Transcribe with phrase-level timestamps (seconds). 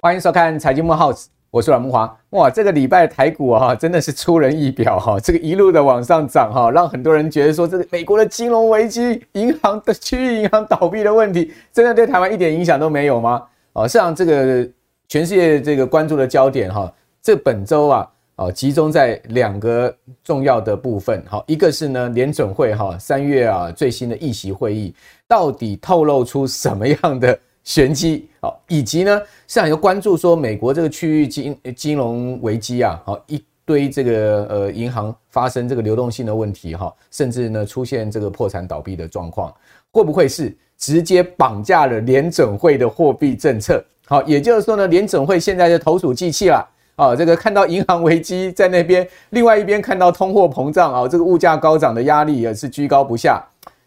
[0.00, 2.18] 欢迎收看财经慕 House，我是阮木华。
[2.30, 13.44] 哇，这个礼拜台股啊，真的是出人意表哈，这个一路的往上涨哈，让很多人觉得说，这个美国的金融危机、银行的区域银行倒闭的问题，真的对台湾一点影响都没有吗？
[13.74, 14.68] 啊，实际上这个
[15.06, 18.10] 全世界这个关注的焦点哈，这本周啊，
[18.42, 24.92] 啊，集中在两个重要的部分好，一个是呢联准会哈三月啊最新的议息会议，
[25.28, 28.28] 到底透露出什么样的玄机？
[28.40, 39.54] 好，以及呢，市场又关注说，美国这个区域金金融危机啊，好一堆这个呃银行发生这个流动性的问题哈，甚至呢出现这个破产倒闭的状况，
[39.92, 43.84] 会不会是直接绑架了联准会的货币政策？
[44.06, 46.68] 好，也就是说呢，联准会现在就投鼠忌器了
[47.02, 53.42] 啊，这个看到银行危机在那边，另外一边看到通货膨胀啊，这个物价高涨的压力也是居高不下。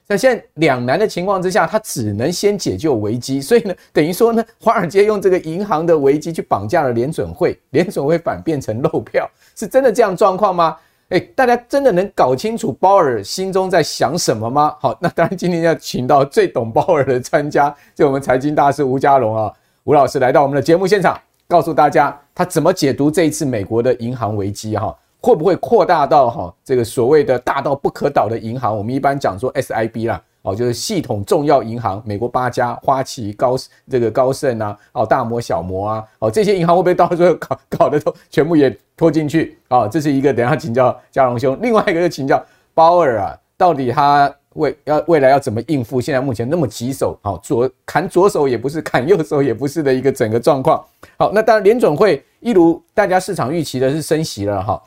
[0.06, 10.78] 在现在两难的情况之下，他只能先解救危机，所以呢，等于说呢，华尔街用这个银行的危机去绑架了联准会，联准会反变成漏票，是真的这样状况吗？
[11.10, 14.76] 哎，大家真的能搞清楚鲍尔心中在想什么吗？
[14.80, 19.52] 好，那当然今天要请到最懂鲍尔的专家，就我们财经大师吴家龙啊，
[19.86, 24.96] 吴老师来到我们的节目现场，告诉大家他怎么解读这一次美国的银行危机哈。
[25.22, 28.78] 会不会扩大到哈这个所谓的大到不可倒的银行？
[28.78, 33.56] 我们一般讲说 SIB 啦，哦，就是系统重要银行，美国八家，花旗、高
[33.90, 39.88] 这个高盛啊，哦，大摩、小摩啊，哦，这些银行会不会到最后搞搞的都全部也拖进去啊？
[39.88, 41.58] 这是一个，等下请教家荣兄。
[41.60, 42.40] 另外一个就请教
[42.76, 50.84] 鲍尔啊，到底他未要未来要怎么应付现在目前那么棘手，好左砍左手也不是，砍右手也不是的一个整个状况。
[51.18, 54.82] 好，那当然联准会一如大家市场预期的是升息了哈。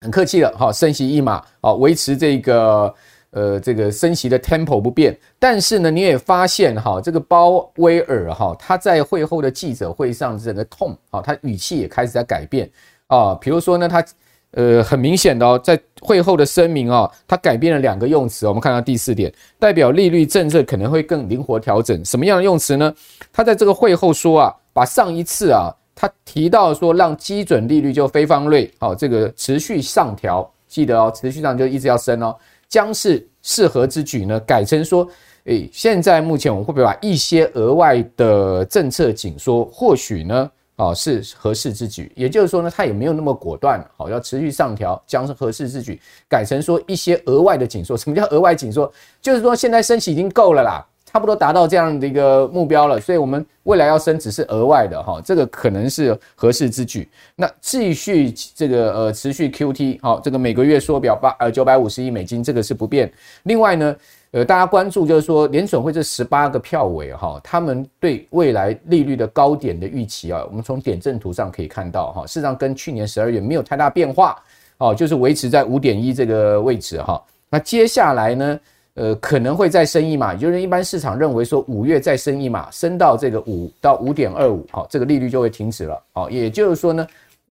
[0.00, 2.94] 很客气了哈，升息一码，好，维持这个
[3.30, 5.16] 呃这个升息的 tempo 不变。
[5.38, 12.70] 但是呢，你也发现哈，这个鲍威尔哈，他在会后的记者会上整个 tone 啊，他语气也开始在改变
[13.06, 13.34] 啊。
[13.34, 14.04] 比如说呢，他
[14.54, 18.48] 呃很明显的哦，在会后的声明啊，他改变了两个用词。
[18.48, 22.04] 我们看到第四点，代表利率政策可能会更灵活调整。
[22.04, 22.94] 什么样的用词呢？
[23.32, 25.70] 他在这个会后说啊，把上一次啊。
[25.96, 32.36] 他提到说，让基准利率就非方瑞，好，这个持续上调，记得哦，持续上就一直要升哦，
[32.68, 34.40] 将是适合之举呢。
[34.40, 35.08] 改成说，
[35.44, 42.10] 诶，现在目前我们会不会把一些额外的政策紧缩，或许呢，啊，是合适之举。
[42.14, 46.00] 也就是说呢，他也没有那么果断，好，要持续上调，将是合适之举。
[46.28, 48.92] 改成说一些额外的紧缩，什么叫额外紧缩？
[49.20, 50.86] 就是说现在升息已经够了啦。
[51.06, 57.08] 差不多达到这样的一个目标了，所以我们未来要升只是额外的哈，这个可能是合适之举。
[57.36, 63.08] 那继续这个呃持续 QT 好，这个每个月缩表八呃九百五十亿美金，这个是不变。
[63.44, 63.94] 另外呢，
[64.34, 74.36] 呃大家关注就是说联准会这十八个票委哈，他们对未来利率的高点的预期啊，我们从点阵图上可以看到哈，事实上跟去年十二月没有太大变化
[74.78, 77.22] 哦，就是维持在五点一这个位置哈。
[77.48, 78.60] 那接下来呢？
[78.94, 87.04] 呃，可能会再升一码，也就是一般市场认为说五月再升一码，升到这个五到五点二五，好，这个利率就会停止了，好，也就是说呢，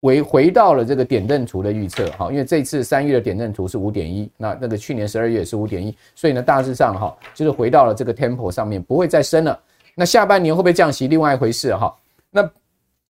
[0.01, 9.59] 回回到了这个点阵图的预测，好，因为这次三月的点阵图是五点一，那那个去年十二月也是五点一，所以呢，大致上哈，就是回到了这个 tempo 上面，不会再升了。
[9.95, 11.95] 那下半年会不会降息，另外一回事哈。
[12.29, 12.47] 那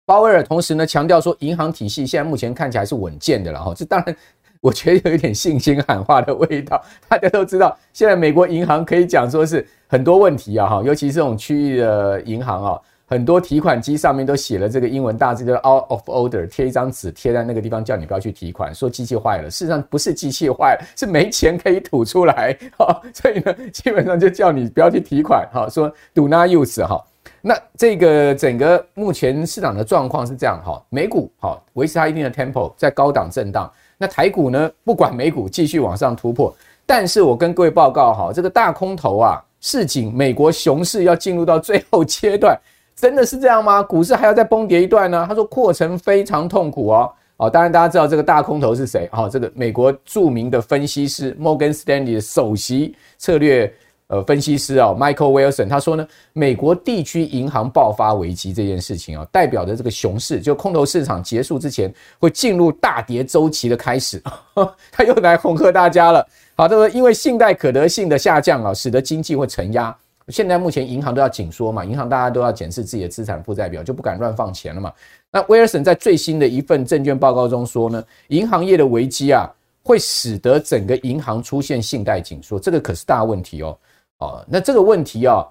[0.05, 4.17] 鲍威尔同时呢强调说，银行体系现在目前看起来是稳健的了哈，这当然。
[4.61, 6.81] 我觉得有一点信心喊话的味道。
[7.09, 12.81] 大家都知道，现在美国银行可以讲说是很多问题啊，哈，尤其是这种区域的银行啊，
[13.13, 19.51] 很多提款机上面都写了这个英文大字，叫 out of order，贴一张纸贴在那个地方，叫你不要去提款，说机器坏了。
[19.51, 27.05] 事实上不是机器坏了，是没钱可以吐出来，哈，所以呢，基本上就叫你不要去提款，哈，说 do not use，哈。
[27.43, 33.71] 那这个整个目前市场的状况是这样，哈，美股哈维持它一定的 tempo，在高档震荡。
[33.99, 34.71] 那台股呢？
[34.85, 36.51] 不管美股继续往上突破，
[36.87, 42.59] 但是我跟各位报告哈，这个大空头啊，市井美国熊市要进入到最后阶段，
[42.95, 43.83] 真的是这样吗？
[43.83, 45.25] 股市还要再崩跌一段呢？
[45.29, 47.13] 他说过程非常痛苦哦。
[47.39, 49.09] 哦，当然大家知道这个大空头是谁？
[49.13, 53.73] 哈，这个美国著名的分析师摩根斯丹利的首席策略。
[54.09, 61.91] 呃，分析师啊，Michael Wilson 他说呢，美国地区银行爆发危机这件事情啊，代表着这个熊市，就空头市场结束之前
[62.21, 64.23] 会进入大跌周期的开始。
[64.93, 66.27] 他又来恐吓大家了。
[66.55, 69.97] 好，这个因为信贷可得性的下降啊，使得经济会承压。
[70.29, 74.93] 现在目前银行都要紧缩嘛，银行大家都要检视自己的资产负债表，就不敢乱放钱了嘛。
[75.31, 79.51] 那威尔森在最新的一份证券报告中说呢，银行业的危机啊。
[79.85, 83.77] 会使得整个银行出现信贷紧缩，这个可是大问题哦。
[84.19, 85.45] 哦，那这个问题啊，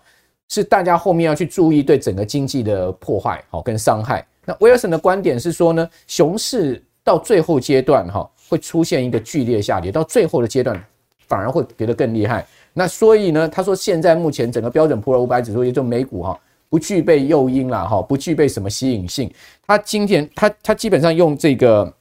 [0.48, 4.26] 是大家后面要去注意对整个经济的破坏，好跟伤害。
[4.46, 10.82] 那威尔森的观点是说呢，熊市到最后阶段哈，会出现一个剧烈下跌，到最后的阶段
[11.28, 12.48] 反而会跌得更厉害。
[12.74, 16.40] 那所以呢，他说现在目前整个标准普尔五百指数，也就美股哈，
[16.70, 19.32] 不具备诱因啦哈，不具备什么吸引性。
[19.66, 21.94] 他今天他他基本上用这个。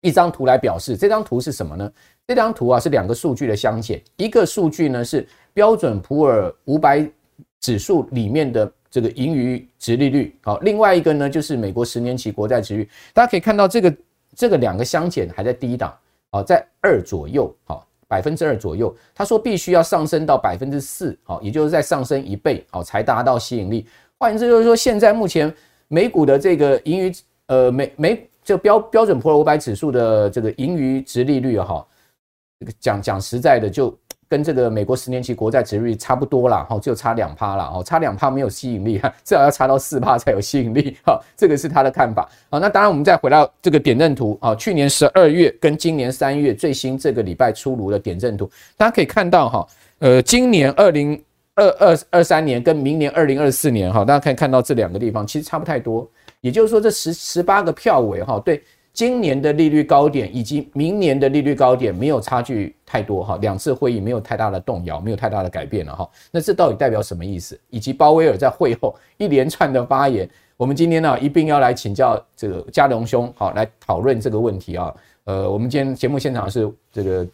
[0.00, 1.92] 一张图来表示，这张图是什么呢？
[2.24, 7.04] 这张图啊是两个数据的相减，一个数据呢是标准普尔五百
[7.58, 12.88] 指数里面的这个盈余值利率，好，另外一个呢就是美国十年期国债值率。
[13.12, 13.96] 大家可以看到这个
[14.36, 15.92] 这个两个相减还在低档，
[16.30, 18.92] 好，在二左右，好，百分之二左右。
[19.14, 23.86] 他说必须要上升到百分之四，好，也就是再上升一倍，好，才达到吸引力。
[24.18, 25.54] 换言之，就是说现在目前
[25.86, 27.12] 美股的这个盈余，
[27.46, 28.28] 呃，美美。
[28.44, 31.86] 就标标准普尔五百指数的这个盈余值利率哈，
[32.58, 33.94] 这个讲讲实在的，就
[34.28, 42.28] 跟这个美国十年期国债殖率差不多啦，哈，就差两趴了，哦，差两趴没有吸引力，至少 要差到四趴才有吸引力，哈，这个是他的看法。
[42.50, 49.66] 好，那当然我们再回到这个点阵图啊，去年十二月跟今年三月最新这个礼拜出炉的点阵图，大家可以看到哈，
[50.00, 51.20] 呃，今年二零
[51.54, 56.08] 二二二三年跟明年二零二四年哈，大家可以看到这两个地方其实差不太多。
[56.40, 58.62] 也就是说，这十十八个票尾哈，对
[58.98, 66.10] 今年的利率高点以及明年的利率高点没有差距太多哈，两次会议没有太大的动摇，没有太大的改变了哈。
[66.32, 67.56] 那这到底代表什么意思？
[67.70, 74.92] 以及鲍威尔在会后一连串的发言，我们今天呢一并要来请教这个嘉龙兄，好来讨论这个问题啊。
[75.26, 77.24] 呃，我们今天节目现场是这个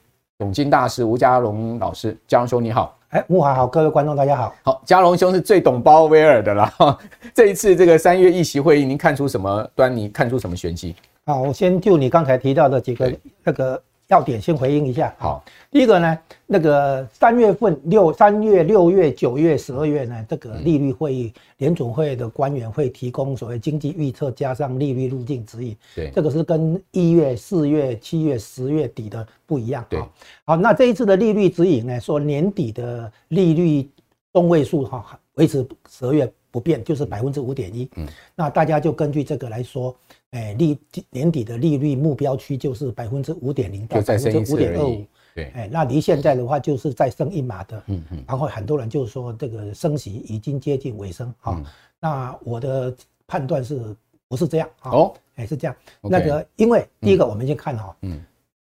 [0.40, 2.94] 总经大师吴嘉龙老师，嘉龙兄你好。
[3.08, 4.54] 哎，慕驊好，各位观众大家好。
[4.64, 6.98] 好，嘉龙兄是最懂鲍威尔的了。
[7.32, 10.10] 这一次这个三月议席会议，您看出什么端倪？
[10.10, 10.94] 看出什么玄机？
[11.26, 13.12] 好，我先就你刚才提到的几个
[13.42, 13.82] 那个。
[14.08, 15.12] 要点先回应一下。
[15.18, 25.74] 好，第一个呢，那个三月份六三月六月九月十二月呢，这个利率会议，联总会的官员会提供所谓经济预测加上利率路径指引。
[25.96, 29.82] 对，这个是跟一月、四月、七月、十月底的不一样。
[29.88, 29.98] 对，
[30.44, 33.88] 好，那这一次的利率指引呢，说年底的利率
[34.34, 37.90] 中位数哈维持十二月不变，就是百分之五点一。
[37.96, 38.06] 嗯，
[38.36, 39.92] 那大家就根据这个来说。
[40.30, 40.76] 哎，利
[41.10, 45.06] 年底的利率目标区就是百分之五点零到百分之五点二五。
[45.32, 47.80] 对，哎，那离现在的话就是再升一码的。
[47.86, 48.24] 嗯嗯。
[48.26, 51.32] 然后很多人就说这个升息已经接近尾声。
[51.38, 51.62] 好，
[52.00, 52.92] 那我的
[53.28, 53.94] 判断是
[54.26, 54.68] 不是这样？
[54.82, 55.76] 哦，哎，是这样。
[56.00, 58.20] 那个，因为第一个我们先看哈，嗯，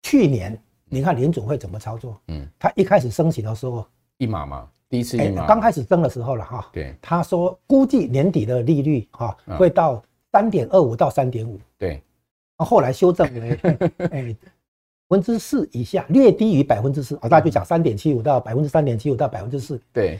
[0.02, 2.20] 去年你看联总会怎么操作？
[2.28, 3.86] 嗯，他一开始升息的时候
[4.18, 5.46] 一码嘛，第一次一码。
[5.46, 6.68] 刚开始升的时候了哈。
[6.72, 6.94] 对。
[7.02, 10.02] 他说估计年底的利率哈会到。
[10.34, 12.02] 三点二五到三点五，对，
[12.56, 13.56] 后来修正为
[14.10, 14.36] 哎
[15.06, 20.18] 百分之四以下，略低于百分之四，大家就讲三点七五到百分之三点七五到百分之四，对，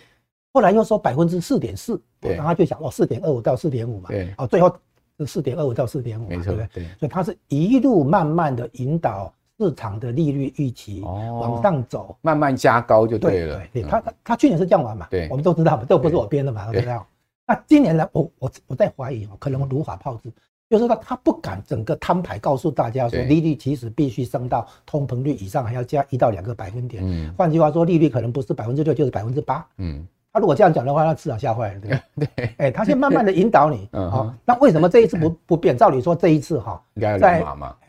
[0.52, 4.72] 后来又说百分之四点四，对，然后就讲哦四点二五到四点五嘛，对，哦最后
[5.18, 6.68] 是四点二五到四点五，没错，对不对？
[6.74, 17.06] 对，所以它是一路慢慢的引导市场的利率预期往上走，慢慢加高就对了，对，他他去年是这样玩嘛，对，我们都知道嘛，这不是我编的嘛，都知道。
[17.46, 18.08] 那今年呢？
[18.12, 20.32] 我我我在怀疑哦，可能如法炮制，
[20.70, 27.02] 就是说他不敢整个摊牌告诉大家说，利率其实必须升到通膨率以上，还要加一到两个百分点。
[27.06, 29.64] 嗯，换句话说，利率可能不是百分之六，就是百分之八。
[29.76, 32.54] 嗯， 他如果这样讲的话，那市场吓坏了，对不对？
[32.56, 33.86] 哎，他先慢慢的引导你。
[33.92, 34.34] 嗯，好。
[34.46, 35.76] 那为什么这一次不不变？
[35.76, 36.82] 照理说这一次哈，
[37.20, 37.44] 在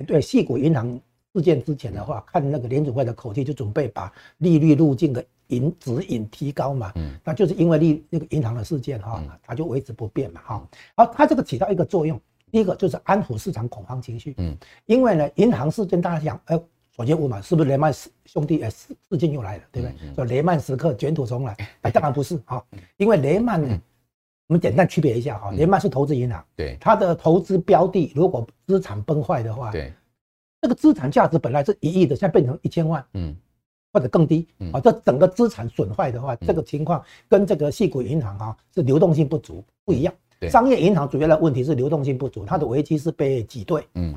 [0.06, 1.00] 对细股银行
[1.36, 5.24] 事件之前的话，看那个联储会的口气，就准备把利率路径的。
[5.50, 12.20] 引指引提高嘛，嗯，那就是因为利那个银行的事件哈，它就维持不变嘛哈，好，它这个起到一个作用，
[12.52, 16.60] 第一个就是安抚市场恐慌情绪，嗯，因为呢银行事件大家想，哎，
[16.98, 17.94] 首先问嘛，是不是雷曼
[18.26, 20.16] 兄弟哎事事件又来了，对不对？
[20.16, 22.66] 说雷曼时刻卷土重来，哎，当然不是哈，
[22.98, 23.80] 因为雷曼呢，
[24.48, 29.94] 我们简单区别一下哈，雷曼是投资银行，对，它的投资标的如果资产崩坏的话，对，
[30.66, 33.36] 这个资产价值本来是一亿的，现在变成一千万，嗯。
[33.94, 40.14] 或者更低啊，这整个资产损坏的话，这个情况跟这个矽谷银行啊是流动性不足不一样。
[40.50, 43.88] 商业银行主要的问题是流动性不足，它的危机是被挤兑。
[43.94, 44.14] 嗯，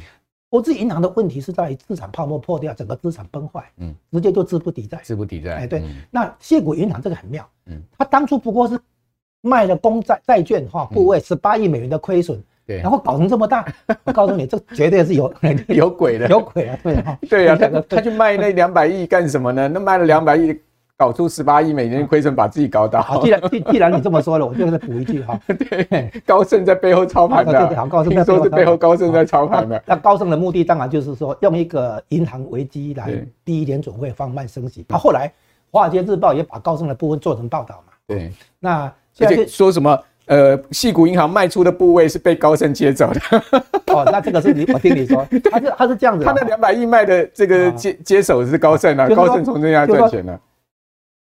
[0.50, 5.00] 投资银行的问题是在于资产泡沫破掉，整个资产崩坏，嗯，直接就资不抵债。
[5.05, 5.55] 资不抵债。
[5.55, 8.76] 哎，对，那矽谷银行这个很妙，嗯，它当初不过是
[9.43, 12.43] 卖了公债债券哈，部位十八亿美元的亏损。
[12.68, 13.64] 对，然后搞成这么大，
[14.04, 15.32] 我告诉你，这绝对是有
[15.68, 16.78] 有鬼的，有鬼啊！
[16.82, 19.66] 对啊， 对啊，他他去卖那两百亿干什么呢？
[19.66, 20.54] 那卖了两百亿，
[20.94, 23.00] 搞出十八亿美元亏损，把自己搞倒。
[23.00, 25.40] 好，既然既既然你这么说了，我就再补一句哈。
[25.46, 27.52] 对，高盛在背后操盘的。
[27.52, 29.82] 对对，好，高盛听说是背后高盛在操盘的。
[29.87, 33.10] 那高盛的目的当然就是说，用一个银行危机来
[33.46, 34.84] 第一联准会放慢升息。
[34.87, 35.26] 他后来
[35.70, 37.94] 《华尔街日报》也把高盛的部分做成报道嘛。
[38.06, 39.98] 对，那而且说什么？
[40.28, 43.20] 呃，细谷银行卖出的部位是被高盛接走的。
[43.87, 50.38] 哦，那这个是你，我听你说， 他是他是这样子，他那两百亿卖的这个接接手是高盛啊，高盛从这家赚钱的。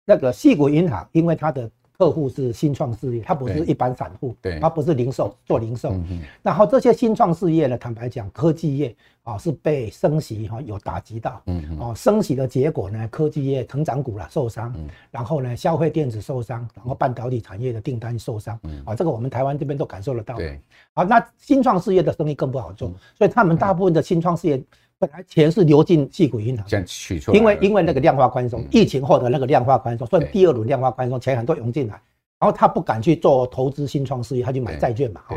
[0.05, 1.69] 那个细谷银行，因为它的
[2.01, 5.93] 客户是新创事业，它不是一般散户，对，它不是零售做零售。
[6.41, 14.73] 然后这些新创事业呢，坦白讲，科技业啊是被升息哈有打击到，嗯哦，升息的结果呢，科技业成长股啦受伤，
[15.11, 20.35] 然后呢，消费电子受伤，然后半导体产业的订单受伤，啊，这个我们台湾这边都感受得到。
[20.37, 20.59] 对，
[20.95, 24.59] 好，那新创事业的生意更不好做，所以他们大部分的新创事业。
[25.01, 31.99] 本来钱是流进矽谷银行，现在取出来，因为因为那个量化宽松，疫情后的那个量化宽松，所以第二轮量化宽松钱很多涌进来，
[32.39, 35.21] 然后他不敢去做投资新创事业，他就买债券嘛。
[35.25, 35.35] 哈，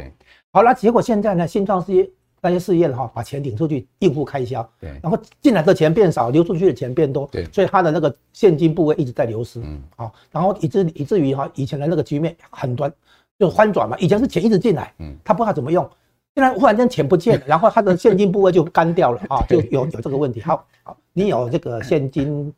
[0.52, 2.06] 好了，结果现在呢，新创事业
[2.42, 12.92] 那些事业的话，把钱领出去应付开销，对，然后进来的钱变少，流出去的钱变多，对，所以他的那个现金部位一直在流失，嗯，好，然后以至以至于哈，以前的那个局面很短，
[13.38, 15.88] 就翻转嘛，以前是钱一直进来，嗯，他不知道怎么用。
[16.34, 20.40] 现在忽然间钱不见了， 然后他的现金部位就干掉了啊， 就有有这个问题。
[20.40, 22.52] 好，好，你有这个现金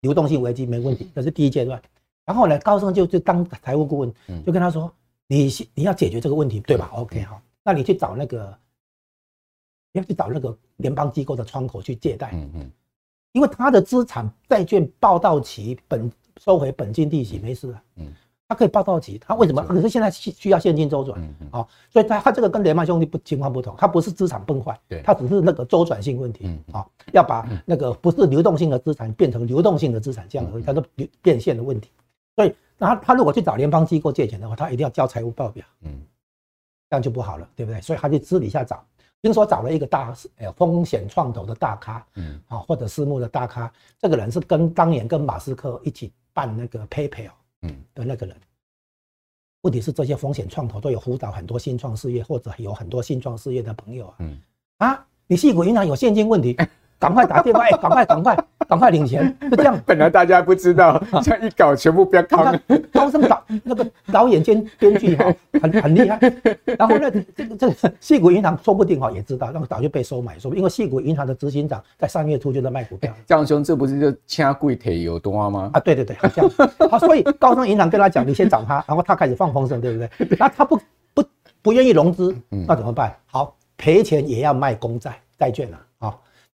[0.00, 1.80] 流动性危机没问题，这是第一阶段。
[2.24, 4.14] 然后呢，高盛就就当财务顾问，
[4.44, 4.92] 就跟他说，
[5.26, 8.56] 你你要解决这个问题，对吧？OK，好，那你去找那个，
[9.92, 12.70] 你要去找那个联邦机构的窗口去借贷，嗯嗯，
[13.32, 18.12] 因为他的资产债券报到期，本收回本金利息没事了，嗯。
[18.48, 19.60] 他可以报到期，他为什么？
[19.64, 30.80] 可是现在需需要现金周转，啊，所以他他这个跟雷曼兄弟不情况不同，他不是资产崩坏，对，他只是那个周转性问题，啊，要把那个不是流动性的资产变成流动性的资产这样而已，他是
[31.20, 31.90] 变现的问题。
[32.36, 35.90] 所以，那他他如果去找联邦机构借钱的话，他一定要交财务报表，嗯，
[36.88, 37.80] 这样就不好了，对不对？
[37.80, 38.84] 所以他就私底下找，
[39.22, 47.30] 听说找了一个大呃风险创投的大咖，嗯，啊或者私募的大咖，这个人是跟当年跟马斯克一起办那个 PayPal。
[47.66, 48.36] 嗯，的那个人，
[49.62, 54.14] 问题是这些风险创投都有辅导很多新创事业，或者有很多新创事业的朋友啊。
[54.20, 54.40] 嗯，
[54.78, 56.56] 啊，你细谷银行有现金问题。
[56.98, 58.34] 赶快打电话，哎，赶快，赶快，
[58.68, 59.78] 赶快领钱，就这样。
[59.86, 62.60] 本来大家不知道，这样一搞，全部不要看。
[62.92, 66.18] 高盛导那个导演兼编剧哈， 很很厉害。
[66.78, 73.12] 然后呢，这个这个细谷银行说不定哈也知道，那个早就被收买，说因为细谷银行的执行长在三月初就在卖股票。
[73.26, 75.70] 江兄，这不是就掐贵铁有多吗？
[75.72, 76.48] 啊，对对对，好像。
[76.90, 80.08] 好，所以高盛银行跟他讲，你先找他，然后他开始放风声，对不对？
[80.38, 80.78] 那他不
[81.14, 81.24] 不
[81.62, 83.14] 不愿意融资，那怎么办？
[83.26, 85.80] 好，赔钱也要卖公债债券啊。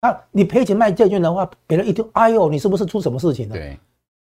[0.02, 3.54] 啊，你赔钱卖债券的话，别人一听，哎呦，你是不是出什么事情了？
[3.54, 3.78] 对，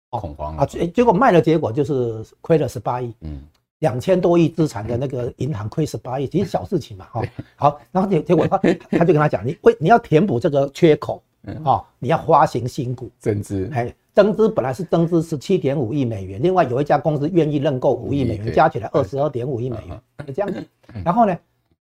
[0.10, 0.66] 恐慌啊！
[0.66, 3.42] 结果卖的结果就是亏了十八亿，嗯，
[3.80, 7.22] 两千多亿资产的那个银行亏十八亿，其实小事情嘛，哈。
[7.58, 8.58] 好，然后结结果他
[8.90, 20.02] 他就跟他讲，你为你要填补这个缺口，嗯，啊，你要发行新股增资，哎，增资本来是增资十七点五亿美元，另外有一家公司愿意认购五亿美元，加起来二十二点五亿美元，
[20.34, 20.66] 这样子。
[21.04, 21.38] 然后呢，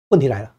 [0.10, 0.51] 问题来了。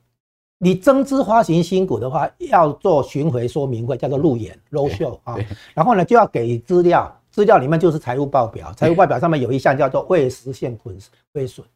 [0.63, 5.35] 你增资发行新股的话，要做巡回说明会，叫做路演 （roadshow） 啊。
[5.73, 10.95] 然后呢，就要给资料，资料里面就是财务报表，财务报表上面有一项叫做未实现亏
[11.33, 11.67] 亏损，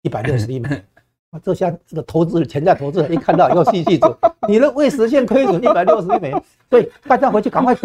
[0.00, 0.84] 一百六十亿美元。
[1.32, 4.16] 啊，这下这个投资潜在投资人一看到以后细细说，
[4.48, 7.76] 你的未实现亏损一百六十亿美元，所以大家回去赶快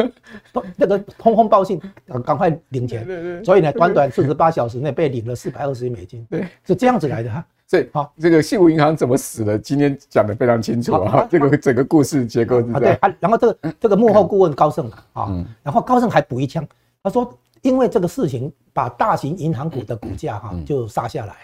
[0.78, 1.82] 那个通风报信，
[2.24, 3.44] 赶快领钱。
[3.44, 7.46] 所以呢，短短四十八小时内被领了四百二十亿美金，对，是这样子来的哈。
[7.70, 9.60] 所以好，这个矽谷银行怎么死的？
[9.60, 12.98] 今天讲的非常清楚啊，这个整个故事结构是这样。
[13.00, 15.30] 对，然后这个这个幕后顾问高盛啊，
[15.62, 16.68] 然后高盛还补一枪，
[17.04, 21.36] 他说因为这个事情把大型银行股的股价哈就杀下来，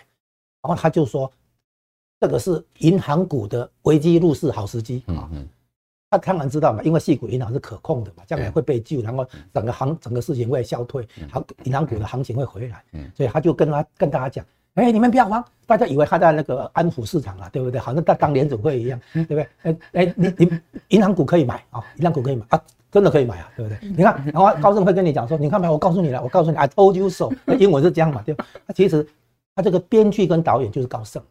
[0.63, 1.31] 然后他就说
[2.19, 5.29] 这个是银行股的危机入市好时机啊。
[6.09, 12.83] 他当然知道嘛，因为细谷银行是可控的嘛，将来会被救，然后整个行整个事情会消退，好，银行股的行情会回来。
[13.15, 14.43] 所以他就跟他跟大家讲。
[14.75, 17.79] 哎，你们不要慌，大家以为他在那个安抚市场啊，对不对？
[17.79, 19.47] 好像在当联准会一样，对不对？
[19.63, 23.89] 哎哎，你你银行股可以买啊，银行股可以买啊，真的可以买啊，对不对？
[23.89, 28.45] 你看，然后高盛会跟你讲说，你看吧，我告诉你了，我告诉你，I told you so，英文是这样嘛，对吧？
[28.67, 29.07] 他其实
[29.55, 31.23] 他这个编剧跟导演就是高盛。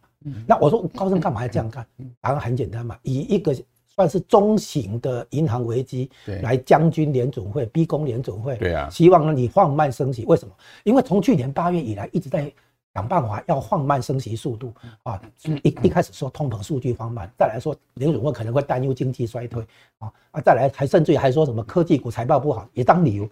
[0.47, 1.85] 那我说高盛干嘛要这样干？
[2.19, 3.55] 答案很简单嘛，以一个
[3.87, 6.09] 算是中型的银行危机
[6.41, 10.25] 来将军联总会，逼宫联总会，对啊，希望呢你放慢升息。
[10.25, 10.53] 为什么？
[10.83, 12.51] 因为从去年八月以来一直在。
[12.95, 14.73] 想办法要放慢升息速度
[15.03, 15.21] 啊！
[15.63, 19.61] 一一开始说通膨数据放慢，再来说联储会可能会担忧经济衰退
[19.97, 20.39] 啊啊！
[20.39, 23.29] 再来还甚至于还说什么科技股财报不好也当理由。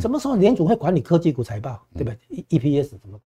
[0.00, 1.84] 什么时候联储会管理科技股财报？
[1.92, 3.20] 对不对？EPS 怎么？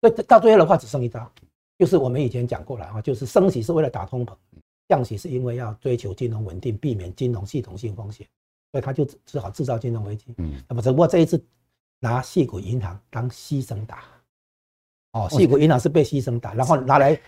[0.00, 1.30] 所以到最后的话只剩一招，
[1.78, 4.32] 就是我们以前讲过了啊，就是升息是为了打通膨，
[4.88, 8.26] 降息是因为要追求金融稳定，避免金融系统性风险，
[8.72, 10.34] 所以他就只好制造金融危机。
[10.38, 11.40] 嗯，那么只不过这一次
[12.00, 14.02] 拿矽谷银行当牺牲打。
[15.12, 17.18] 哦，矽谷银行是被牺牲打，然后拿来，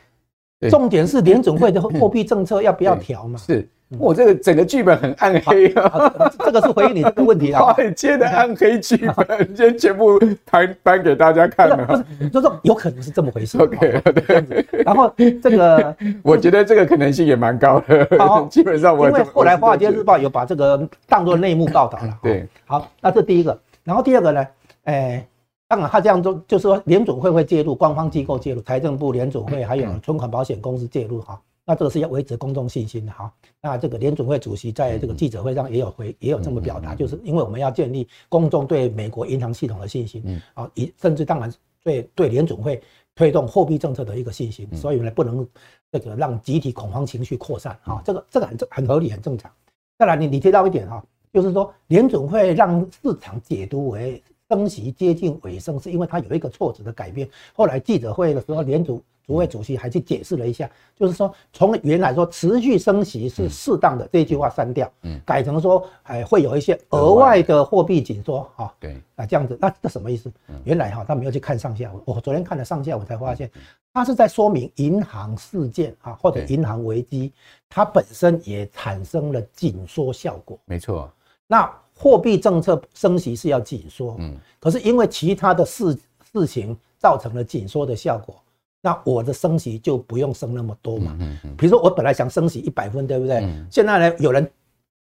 [0.70, 3.36] 重点是联准会的货币政策要不要调嘛？
[3.36, 7.60] 是，我这个整个剧本很暗黑啊，这个是回应你这个问题啊。
[7.60, 11.76] 华尔街的暗黑剧本， 今天全部摊搬给大家看了。
[11.84, 13.58] 不是，就是有可能是这么回事。
[13.58, 14.64] OK，对。
[14.84, 18.06] 然后这个， 我觉得这个可能性也蛮高的。
[18.16, 22.16] 好，基本上我因为后来华尔街日报有把这个当做内幕报道了。
[22.22, 24.46] 对，好，那这第一个，然后第二个呢？
[24.84, 25.26] 哎。
[25.72, 31.40] 当然，他这样做就是说，联准会会介入，官方机构介入，财政部、联准会还有存款保险公司介入哈。
[31.64, 33.32] 那这个是要维持公众信心的哈。
[33.58, 41.50] 那这个联准会主席在这个记者会上也有回，也有这么表达，就是因为我们要建立公众对美国银行系统的信心，啊，以甚至当然
[41.82, 42.78] 对对联准会
[43.14, 45.48] 推动货币政策的一个信心，所以呢，不能
[45.90, 48.02] 这个让集体恐慌情绪扩散啊。
[48.04, 49.50] 这个这个很正很合理很正常。
[49.98, 51.02] 再来，你你提到一点哈，
[51.32, 54.22] 就是说联准会让市场解读为。
[54.52, 57.26] 升息接近尾声，是因为它有一个措辞的改变。
[57.54, 70.30] 后来记者会的时候，联储主委主席还去解释了一下，就是说从原来说持续升息是适当的这句话删掉，嗯，改成说还会有一些额外的货币紧缩，哈，对，啊这样子，那这什么意思？
[70.64, 73.50] 原来哈他没有去看上下文，我昨天看了上下文才发现，
[73.94, 77.32] 他是在说明银行事件啊或者银行危机，
[77.70, 81.10] 它本身也产生了紧缩效果，没错，
[81.52, 81.78] 那。
[81.94, 85.96] 货币政策升息是要紧缩，嗯，可是因为其他的事
[86.32, 88.34] 事情造成了紧缩的效果，
[88.80, 93.46] 那我的升息就不用升那么多嘛，嗯嗯，比如说我本来想升息一百分，对不对？
[93.70, 94.50] 现在呢，有人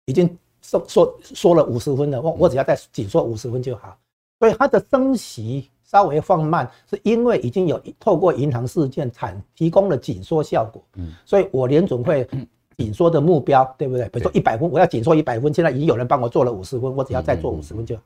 [0.05, 0.29] 已经
[0.61, 3.97] 说说说了五十分了，我我只要再紧缩五十分就好，
[4.37, 12.29] 所以它的升息稍微放慢，是因为已经有透过银行事件产提供了紧缩效果，嗯，所以我联准会。
[12.81, 14.09] 紧缩的目标，对不对？
[14.09, 18.01] 比如说一百分，我要紧缩一百分，现在已经有人帮我做了五十分，我只要再做五十分就好。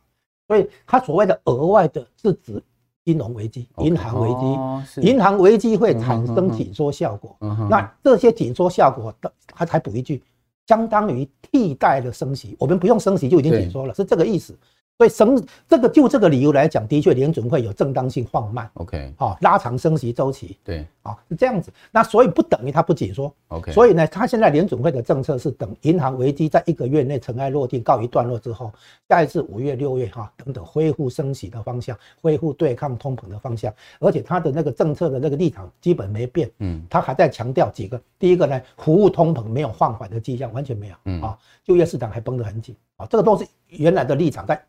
[0.48, 2.62] 所以，他所谓的额外的是指
[3.04, 7.36] 金融危机、银行危机，银行危机会产生紧缩效果。
[7.70, 9.14] 那这些紧缩效果，
[9.48, 10.22] 他才补一句，
[10.68, 14.56] 相当于替代了升息，我们不用升息就已经紧缩了，是这个意思。
[14.98, 21.72] 所以升这个就这个理由来讲，的确联准会有正当性放慢，OK，好拉长升息周期，对，啊是这样子。
[21.92, 23.72] 那所以不等于它不紧缩，OK。
[23.72, 28.74] 所以呢，它现在联准会的政策是等银行危机在一个月内尘埃落定告一段落之后，
[29.08, 33.74] 下一次五月、六月哈等等恢复升息的方向，恢复对抗通膨的方向。
[34.00, 38.02] 而且它的那个政策的那个立场基本没变，嗯，它还在强调几个。
[38.18, 44.60] 第一个呢，服务通膨没有放缓的迹象，完全没有，嗯啊，就业市场还绷得很紧啊，这个都是原来的立场在。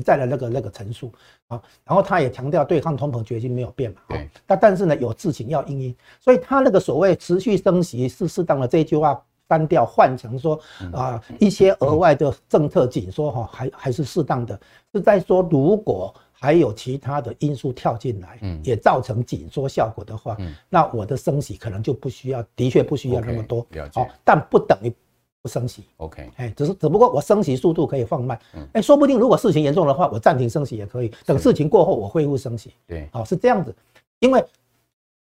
[0.00, 1.12] 一再的那个那个陈述
[1.48, 10.58] 啊，然后他也强调对抗通膨决心没有变嘛，对，但但是呢有事情要因应，所以他那个所谓持续升息是适当的这句话单调换成说
[10.92, 14.58] 啊一些额外的政策紧缩哈还还是适当的，
[14.94, 20.36] 是在说如果还有其他的因素跳进来，嗯，也造成紧缩效果的话，
[20.70, 24.90] 那我的升息可能就不需要，的确不需要那么多，好，但不等于。
[25.42, 28.38] 不升息，OK，哎，只是只不过我升息速度可以放慢，
[28.72, 33.74] 哎，说不定如果事情严重的话，我暂停升息也可以，等事情过后我恢复升息，对，好是这样子，
[34.18, 34.44] 因为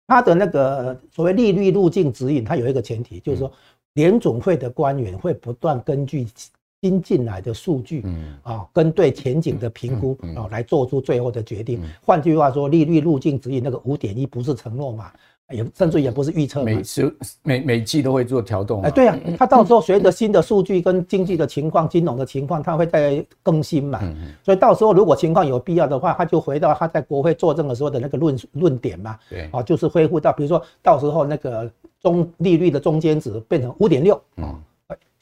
[0.07, 3.51] 它的那个所谓利率路径指引，它有一个前提，就是说
[3.95, 6.27] 联总会的官员会不断根据
[6.83, 8.39] 新进来的数据，嗯。
[8.43, 11.83] 啊，跟对前景的评估啊，来做出最后的决定。
[12.05, 15.11] 换句话说，利率路径指引那个五点一不是承诺嘛？
[15.51, 18.81] 也甚至也不是预测，每时每每季都会做调动。
[18.83, 24.01] 哎，对啊，它到时候随着新的数据跟经济的情况、金融的情况，它会再更新嘛。
[24.43, 29.19] 所以到时候如果情况有必要的话，他就回到他在国会作证的时候的那个论论点嘛。
[29.29, 34.21] 对，哦，就是恢复到，比如说到时候那个中利率的中间值变成五点六。
[34.37, 34.55] 嗯。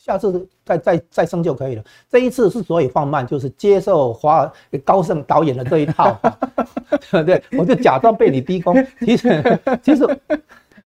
[0.03, 1.85] 下次再再再升就可以了。
[2.11, 4.53] 这一次之所以放慢，就是接受华
[4.85, 6.21] 高盛导演的这一套，
[7.25, 8.75] 对，我就假装被你逼宫。
[8.99, 10.05] 其实其实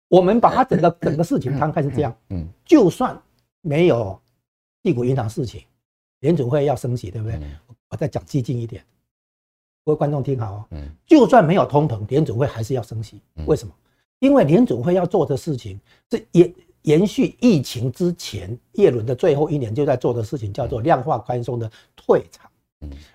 [0.09, 3.17] 我们把它整个整个事情摊开是这样，嗯，就算
[3.61, 4.21] 没有
[4.83, 5.63] 矽谷银行事情，
[6.19, 7.41] 联储会要升息，对不对？
[7.91, 8.83] 我再讲激进一点，
[9.85, 13.23] 各位观众听好哦，嗯，就算没有通膨，联储会还是要升息。
[13.47, 13.73] 为什么？
[14.19, 15.79] 因为联储会要做的事情
[16.11, 16.53] 是也。
[16.87, 22.49] 延续疫情之前，叶伦的最后一年就在做的事情，叫做量化宽松的退场。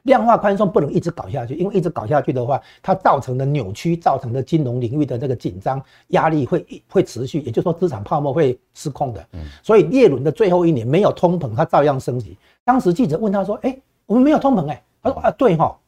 [0.03, 9.25] 量化宽松不能一直搞下去，因为一直搞下去的话，它造成的扭曲，造成的金融领域的这个紧张压力会会持续，也就是说资产泡沫会失控的。
[9.63, 12.35] 所以叶伦的最后一年没有通膨，它照样升级。
[12.65, 15.79] 当时记者问他说：“哎，我们没有通膨哎？”他说：“啊，对哈。”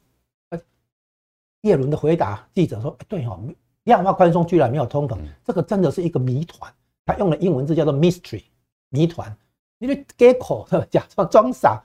[1.64, 3.38] 叶伦的回答，记者说：“对哈，
[3.84, 6.72] 量化宽松居然没有通膨，这个真的是一个谜团。”
[7.06, 8.44] 他用的英文字叫做 “mystery”，
[8.90, 9.36] 谜团。
[9.80, 11.84] 因为 gecko 假装装傻。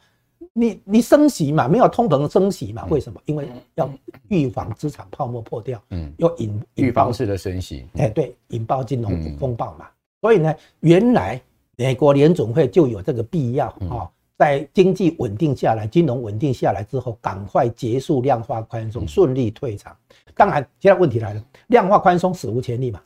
[0.53, 2.85] 你你升息嘛，没有通膨升息嘛？
[2.91, 3.21] 为什么？
[3.27, 3.91] 因为要
[4.29, 9.89] 预防资产泡沫破掉，嗯，要引预防式的升息，哎，对，引爆金融风暴嘛。
[10.21, 11.41] 所以呢，原来
[11.77, 19.97] 美国联总会就有这个必要啊，在经济稳定下来、金融稳定下来之后，赶快结束量化宽松，顺利退场。
[20.37, 23.01] 当然，现在问题来了，量化宽松史无前例嘛，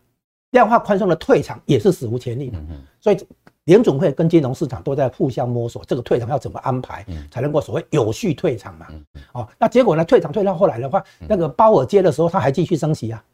[0.53, 2.59] 量化宽松的退场也是史无前例的，
[2.99, 3.19] 所以。
[3.67, 8.89] 联准会跟金融市场都在互相摸索，这个退场要怎么安排，才能够所谓有序退场嘛？
[9.35, 10.05] 哦，那结果呢？
[10.05, 13.25] 退场退到后来的话，那个鲍尔接的时候，他还继续升息啊。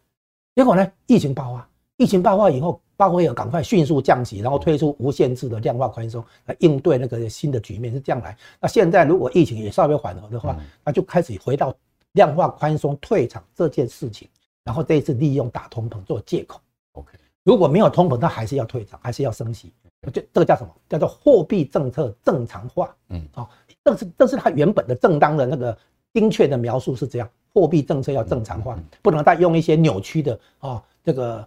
[0.55, 0.87] 结果呢？
[1.07, 8.37] 疫情爆发，疫情爆发以后，鲍威尔赶快迅速降息，然后推出无限制的量化宽松来应对那个新的局面，是这样来。
[8.61, 10.55] 那现在如果疫情也稍微缓和的话，
[10.85, 11.75] 那就开始回到
[12.13, 14.29] 量化宽松退场这件事情，
[14.63, 16.61] 然后这一次利用打通膨做借口。
[16.99, 19.73] OK，如果没有通膨，它还是要退场，还是要升息。
[20.13, 20.71] 这这个叫什么？
[20.89, 22.95] 叫做货币政策正常化。
[23.09, 23.51] 嗯，好，
[23.85, 25.77] 这是这是它原本的正当的那个
[26.15, 31.47] 精确的描述是这样：货币政策要正常化，不能再用一些扭曲的啊这个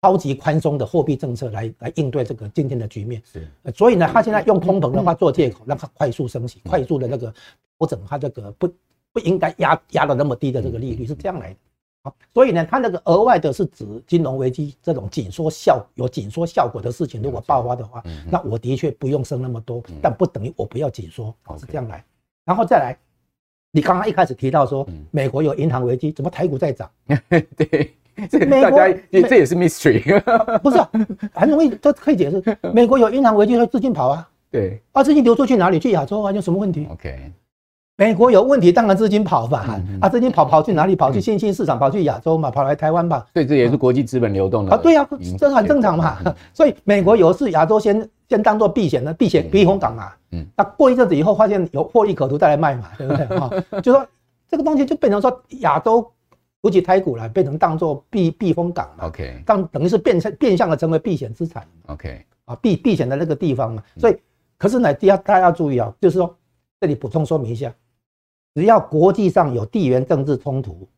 [0.00, 3.22] 超级宽松的货币政策来来应对这个今天的局面。
[3.30, 7.32] 是，所以呢，他现在用通膨的话做借口，让它快速升息，快速的那个
[7.78, 8.72] 调整它这个不
[9.12, 11.58] 不应该压压到那么低的这个利率，是这样来的。
[12.34, 22.04] 所以呢，它那个额外的是指金融危机这种紧缩效有紧缩效果的事情，如果爆发的话，那我的确不用升那么多，但不等于我不要紧缩，是这样来。
[22.44, 22.96] 然后再来，
[23.72, 26.90] 你刚刚一开始提到说美国有银行危机，怎么台股在涨？
[27.56, 27.94] 对，
[28.30, 30.78] 这个大家也这也是 mystery，不是
[31.32, 32.58] 很容易都可以解释。
[32.72, 35.78] 美国有银行危机，会资金跑啊，对，啊资金流出去哪里？
[35.78, 36.32] 去亚洲啊？
[36.32, 37.32] 有什么问题？OK。
[37.98, 40.94] 美国有问题，当然资金跑吧，啊，资金跑跑去哪里？
[40.94, 43.26] 跑去新兴市场，跑去亚洲嘛，跑来台湾吧。
[43.32, 44.76] 对，这也是国际资本流动的啊。
[44.76, 46.18] 对呀，这很正常嘛。
[46.52, 50.12] 所以美国有事，亚洲先先当做避险的避险避风港嘛。
[50.32, 50.44] 嗯。
[50.54, 53.26] 那过一阵子以后，发现有获利可图，再来卖嘛，对不对？
[53.38, 54.06] 哈，就说
[54.46, 56.06] 这个东西就变成说亚洲，
[56.60, 59.06] 尤其台股了，变成当做避避风港嘛。
[59.06, 59.42] OK。
[59.46, 61.66] 当等于是变成变相的成为避险资产。
[61.86, 62.22] OK。
[62.44, 63.82] 啊，避避险的那个地方嘛。
[63.96, 64.16] 所以，
[64.58, 66.36] 可是呢，第二大家要注意啊，就是说
[66.78, 67.72] 这里补充说明一下。
[68.56, 70.88] 只要国际上有地缘政治冲突，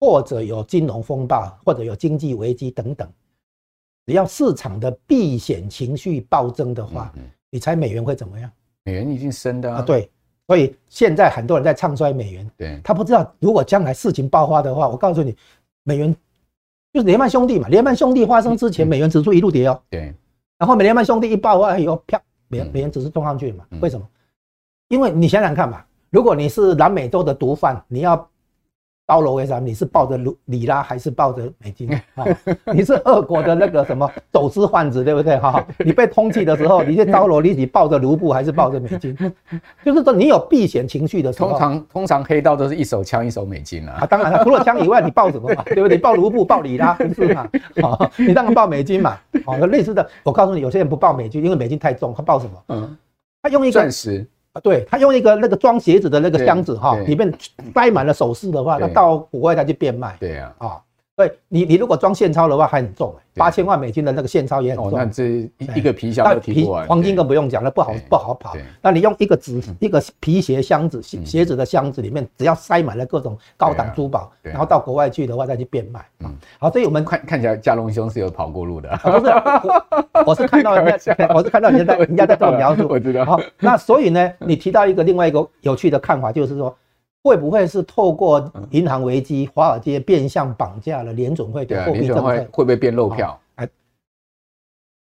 [0.00, 3.06] 或者有金融风暴，或者有经济危机等等，
[4.06, 7.12] 只要市场的避险情绪暴增的话，
[7.50, 8.50] 你猜美元会怎么样？
[8.84, 9.82] 美元已经升的啊。
[9.82, 10.10] 对，
[10.46, 12.50] 所以现在很多人在唱衰美元。
[12.56, 15.36] 对，他不知道如果将来事情爆发的话，我告诉你，
[15.82, 16.16] 美元
[16.94, 17.68] 就是雷曼兄弟嘛。
[17.68, 19.78] 雷曼兄弟发生之前，美元指数一路跌哦。
[19.90, 20.14] 对，
[20.56, 23.66] 然后美联曼兄弟一爆发以后，啪，美元美元指数冲上去嘛。
[23.82, 24.08] 为什么？
[24.88, 25.84] 因为你想想看嘛。
[26.12, 28.28] 如果你是南美洲的毒贩，你要
[29.06, 29.58] 刀罗为啥？
[29.58, 31.88] 你是抱着卢里拉还是抱着美金？
[32.74, 35.38] 你是俄国的那个什么走私贩子，对不对？
[35.38, 39.16] 哈， 你被通缉的时候，你去刀罗，你抱着卢布还是抱着美金？
[39.82, 44.00] 就是说你有避险情绪的时候，通常通常黑道都是一手枪一手美金啊。
[44.02, 45.62] 啊，当然了，除了枪以外，你抱什么嘛？
[45.64, 45.96] 对不对？
[45.96, 47.48] 抱卢布抱里拉是嘛？
[47.82, 49.16] 啊，你当然抱美金嘛。
[49.46, 52.52] 好，类似的，我告诉你，有些人不抱美金，因为美金太重，他抱什么？
[52.68, 52.96] 嗯，
[53.42, 54.26] 他用一个钻石。
[54.52, 57.32] 啊，对，他用一个那个装鞋子的那个箱子哈，里面
[57.74, 60.16] 塞满了首饰的话，那到国外再去变卖。
[60.20, 60.80] 对呀，啊。
[61.22, 64.98] 对你，你如果装现钞的话还很重，八千万美金的那个现钞也很重。
[64.98, 66.86] 那这一个皮箱都提不完。
[66.88, 68.56] 黄金更不用讲了，不好不好跑。
[68.80, 76.04] 那你用一个纸一个皮鞋箱子，鞋子的箱子里面，只要塞满了各种高档珠宝，然后到国外去的话再去变卖。
[76.20, 78.88] 嗯，好，所以我们看看起来嘉龙兄是有跑过路的。
[79.02, 79.32] 不是，
[80.26, 82.88] 我是看到人家，我是看到人家在人家在这么描述。
[82.88, 83.24] 我知道。
[83.24, 86.76] 好，那所以呢，你提到一个另外一个有趣的看法，就是说。
[87.22, 92.22] 会不会是透过银行危机，华尔街变相绑架了联总会的货币政策？
[92.52, 93.40] 会不会变漏票？
[93.56, 93.68] 哎，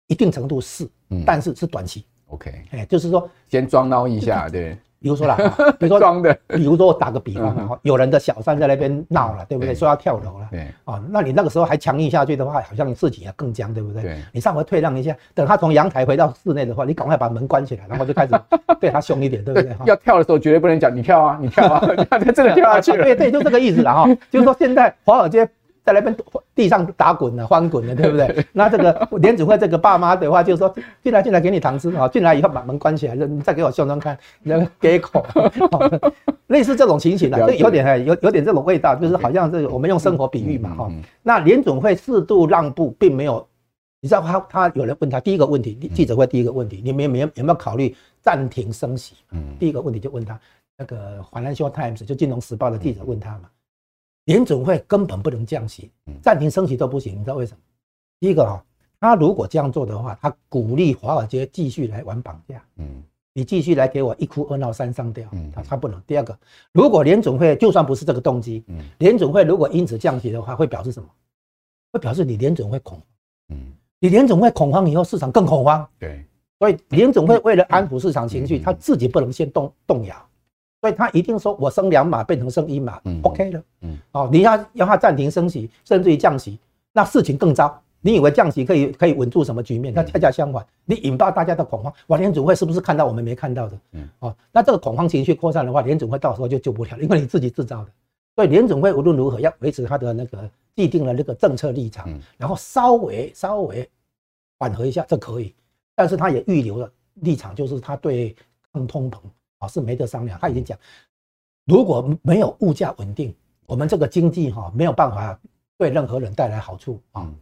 [0.06, 0.88] 一定程度是，
[1.24, 2.04] 但是是短期。
[2.28, 4.76] OK，哎，就是说先装孬一下，对。
[4.98, 5.36] 比如说啦，
[5.78, 9.74] 比如说装的，比如说我打个比方啊，有人的小三在那边闹了，对不对？
[9.74, 14.02] 说要跳楼了，对啊，那你那个时候还强硬下去的话，好像你自己也更僵，对不对？
[14.02, 18.34] 对，你上回退让一下，等他从阳台回到室内的话，你赶快把门关起来，然后就开始
[18.80, 19.76] 对他凶一点，对不对？
[19.86, 23.04] 要跳的时候绝对不能讲你跳啊，你跳啊，他 真的跳下去了。
[23.04, 25.48] 对对，就这个意思了哈，就是说现在华尔街
[25.86, 26.14] 在那边
[26.52, 28.44] 地上打滚呢，翻滚呢，对不对？
[28.52, 35.24] 那这个联准会这个爸妈的话，就是说进来进来给你糖吃啊，进来以后把门关起来，你再给我笑装看，那个给口，
[36.48, 40.90] 类似这种情形的，就有点有有点这种味道，就是好像这个我们用生活比喻嘛哈。
[41.22, 43.46] 那联总会适度让步，并没有，
[44.00, 49.14] 你知道他他有人问他第一个问题，记者会第一个问题，你们有没有有没有考虑暂停升息？
[49.30, 50.36] 嗯，第一个问题就问他
[50.76, 53.42] 那个《Financial Times》就《金融时报》的记者问他嘛。
[54.26, 57.58] 联准会根本不能降息，暂停升息都不行，你知道为什么？
[58.20, 58.64] 第一个哈，
[59.00, 66.00] 他如果这样做的话，他鼓励华尔街继续来玩绑架，嗯，你继续来给我一哭二闹三上吊，他他不能。
[66.06, 66.36] 第二个，
[66.72, 71.08] 如果联准会就算不是这个动机，嗯，联准会如果因此降息的话，会表示什么？
[71.92, 73.06] 会表示你联准会恐慌，
[73.50, 76.26] 嗯，你联准会恐慌以后，市场更恐慌，对，
[76.58, 80.16] 所以联准会为了安抚市场情绪，他自己不能先动动摇。
[80.80, 86.58] 所以他一定说，我升两码变成升一码，嗯，OK 了，嗯，哦，你要要他暂停升息，甚至于降息，
[86.92, 87.80] 那事情更糟。
[88.02, 89.92] 你以为降息可以可以稳住什么局面？
[89.92, 91.92] 那恰恰相反，你引爆大家的恐慌。
[92.08, 93.78] 哇，联准会是不是看到我们没看到的？
[93.92, 97.90] 嗯，哦，那这个恐慌情绪扩散的话，联准会到时候就救不了，因为你自己制造的。
[98.36, 103.88] 所以联准会无论如何要维持它的那个既定的那个政策立场，然后稍微稍微
[104.58, 105.52] 缓和一下，这可以。
[105.96, 108.36] 但是他也预留了立场，就是他对
[108.72, 109.18] 抗通膨。
[109.58, 110.38] 啊，是没得商量。
[110.40, 110.78] 他已经讲，
[111.64, 113.34] 如果没有物价稳定，
[113.66, 115.38] 我们这个经济哈没有办法
[115.78, 117.32] 对任何人带来好处啊。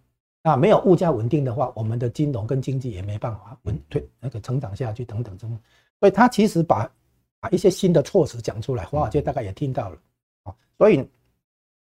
[0.42, 5.58] 那没有物价稳定的话，我们的金融跟经济也没办法稳推那个成长下去，等等等等。
[6.00, 6.90] 所以他其实把
[7.40, 9.98] 把一些新的措施讲出来，华尔街大概也听到了
[10.44, 10.54] 啊。
[10.78, 11.08] 所以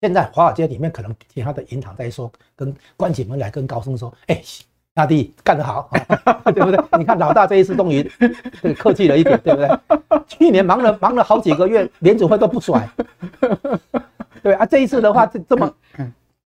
[0.02, 4.42] 现在华尔街里面可能其他的银行在说，跟关起门来跟高盛说，哎。
[4.96, 5.90] 大弟干得好，
[6.56, 6.80] 对不对？
[6.98, 8.10] 你看老大这一次终于
[8.62, 10.24] 这个客气了一点，对不对？
[10.26, 12.90] 去年忙了忙了好几个月，联准会都不甩，
[14.42, 14.66] 对啊。
[14.66, 15.70] 这一次的话，这 这么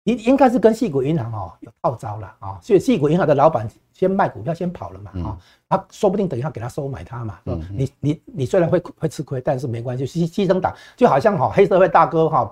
[0.05, 2.57] 应应该是跟细谷银行哦有套招了啊。
[2.59, 5.37] 所以细谷银行的老板先卖股票先跑了嘛啊，
[5.69, 7.37] 他说不定等一下给他收买他嘛。
[7.71, 12.51] 你你你虽然会会吃亏，但是没关系，牺牺牲党就好像哈黑社会大哥哈。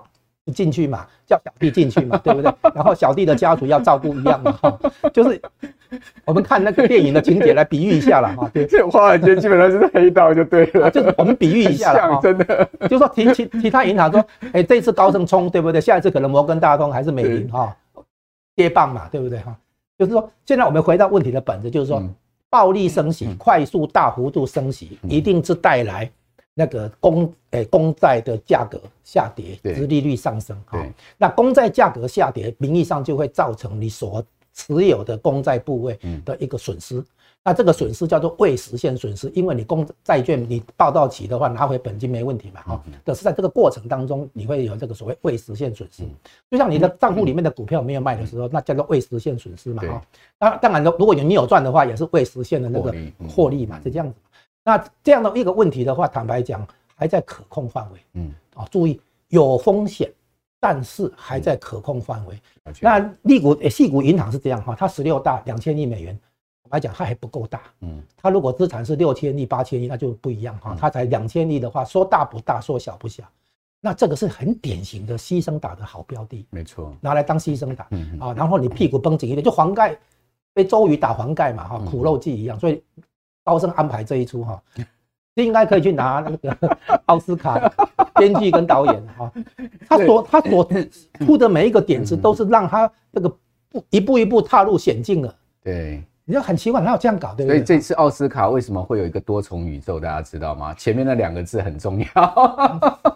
[0.52, 2.52] 进去嘛，叫小弟进去嘛， 对不对？
[2.74, 4.78] 然后小弟的家族要照顾一样嘛，哈，
[5.12, 5.40] 就是
[6.24, 8.50] 我们看那个电影的情节来比喻一下了哈。
[8.52, 15.80] 对，这华尔街基本上就是黑道就对了，就是我们比喻一下了， 真的，就说其其其他银行说，哎，这次高盛冲，对不对？
[15.80, 17.74] 下一次可能摩根大通还是美林哈，
[18.56, 19.56] 接棒嘛，对不对哈？
[19.98, 22.02] 就是说，现在我们回到问题的本质，就是说，
[22.48, 26.10] 暴力升息、快速大幅度升息，一定是带来。
[26.58, 30.84] 那个公诶公债的价格下跌，殖利率上升，哈，
[31.16, 34.20] 那公债价格下跌，名义上就会造成你所
[34.52, 37.00] 持有的公债部位的一个损失，
[37.44, 46.02] 那这个损失叫做未实现损失，因为你公债券你报到期的话拿回本金没问题嘛，哈，可是在这个过程当中你会有这个所谓未实现损失，
[46.50, 50.02] 就像你的账户里面的股票没有卖的时候，那叫做未实现损失嘛，哈，
[50.40, 52.92] 当当然如果你有赚的话，也是未实现的那个
[53.28, 54.14] 获利嘛，是这样子。
[54.68, 57.98] 那这样的一个问题的话，坦白讲还在可控范围。
[58.12, 60.12] 嗯，啊，注意有风险，
[60.60, 62.38] 但是还在可控范围。
[62.82, 66.12] 那利股诶，矽谷银行是这样哈，它十六大两千亿美元，
[66.64, 67.62] 坦白讲它还不够大。
[67.80, 70.76] 嗯，它如果资产是六千亿、八千亿，那就不一样哈。
[70.78, 73.24] 它才两千亿的话，说大不大，说小不小。
[73.80, 76.46] 那这个是很典型的牺牲打的好标的。
[76.50, 77.86] 没错，拿来当牺牲打。
[77.92, 79.96] 嗯啊，然后你屁股绷紧一点，就黄盖
[80.52, 82.82] 被周瑜打黄盖嘛哈，苦肉计一样，所以。
[83.48, 84.62] 高盛安排这一出哈，
[85.36, 87.58] 应该可以去拿那个 奥斯卡
[88.16, 89.32] 编剧跟导演哈。
[89.88, 90.68] 他所他所
[91.20, 93.34] 出的每一个点子都是让他这个
[93.88, 95.34] 一步一步踏入险境了。
[95.64, 97.34] 对，你就很奇怪，哪有这样搞？
[97.34, 97.56] 对不对？
[97.56, 99.98] 所以这次奥斯卡为什么会有一个多重宇宙？
[99.98, 100.74] 大家知道吗？
[100.74, 102.06] 前面那两个字很重要。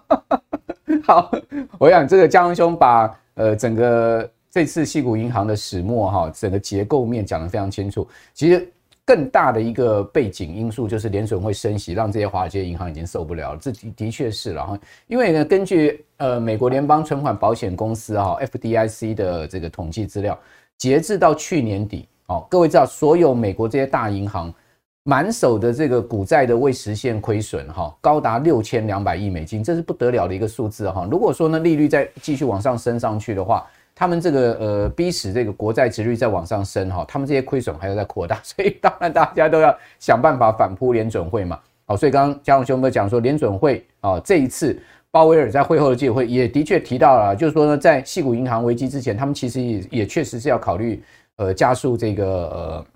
[1.05, 1.31] 好，
[1.79, 8.09] 我想这个江文兄把呃整个这次西谷银行的始末哈，整个结构面讲得非常清楚。
[8.33, 8.73] 其实。
[9.05, 13.59] 更大的一个背景因素就是联准会升息，让这些华尔街银行已经受不了了。
[13.61, 20.39] 这的的确是，然后因为呢，根据呃美国联邦存款保险公司哈 FDIC 的这个统计资料，
[20.79, 24.55] 截至到去年底，哦，各位知道所有美国这些大银行
[25.03, 31.09] 满手的这个股债的未实现亏损哈，高达六千两百亿美金，这是不得了的一个数字哈。
[31.11, 41.59] 如果说呢利率再继续往上升上去的话，他们这个呃逼使这个国债值率在往上升哈，他们这些亏损还要再扩大， 所以当然大家都要想办法反扑联准会嘛。
[41.85, 51.03] 好，所以刚刚嘉荣兄们讲说联准会啊这一次鲍威尔在会后的记者会也的确提到了，就是说呢在矽谷银行危机之前，他们其实也也确实是要考虑
[51.37, 52.87] 呃加速这个呃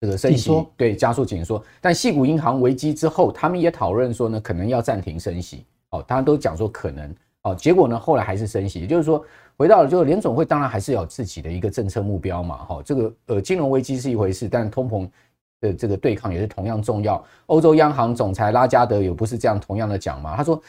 [0.00, 1.62] 这个升息，对，加速紧缩。
[1.80, 5.64] 但矽谷银行危机之后，他们也讨论说呢可能要暂停升息。
[5.90, 7.14] 哦，大家都讲说可能。
[7.42, 9.24] 哦，结果呢后来还是升息，也就是说
[9.56, 15.08] 回到了就是联总会当然还是有自己的一个政策目标嘛，哈，这个呃金融危机是一回事，但通膨
[15.60, 17.24] 的这个对抗也是同样重要。
[17.46, 20.60] 欧洲央行总裁拉加德也不是这样同样的讲嘛，他说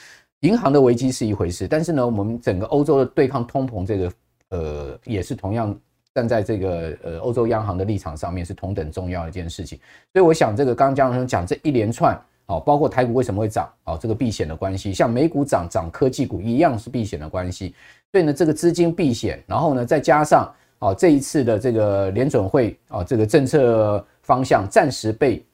[0.41, 4.13] 银行的危机是一回事，但是呢我们整个欧洲的对抗通膨这个
[4.49, 5.77] 呃也是同样。
[6.15, 9.77] 站在这个呃欧洲央行的立场上面是同等重要的一件事情，
[10.11, 17.75] 所以我想这个刚刚江老师讲这一连串，好，包括台股为什么会涨，好，这个避险的关系，像美股涨涨科技股一样是避险的关系，
[18.11, 25.45] 所以呢这个资金避险，然后呢再加上哦这一次的这个联准会啊这个政策方向暂时被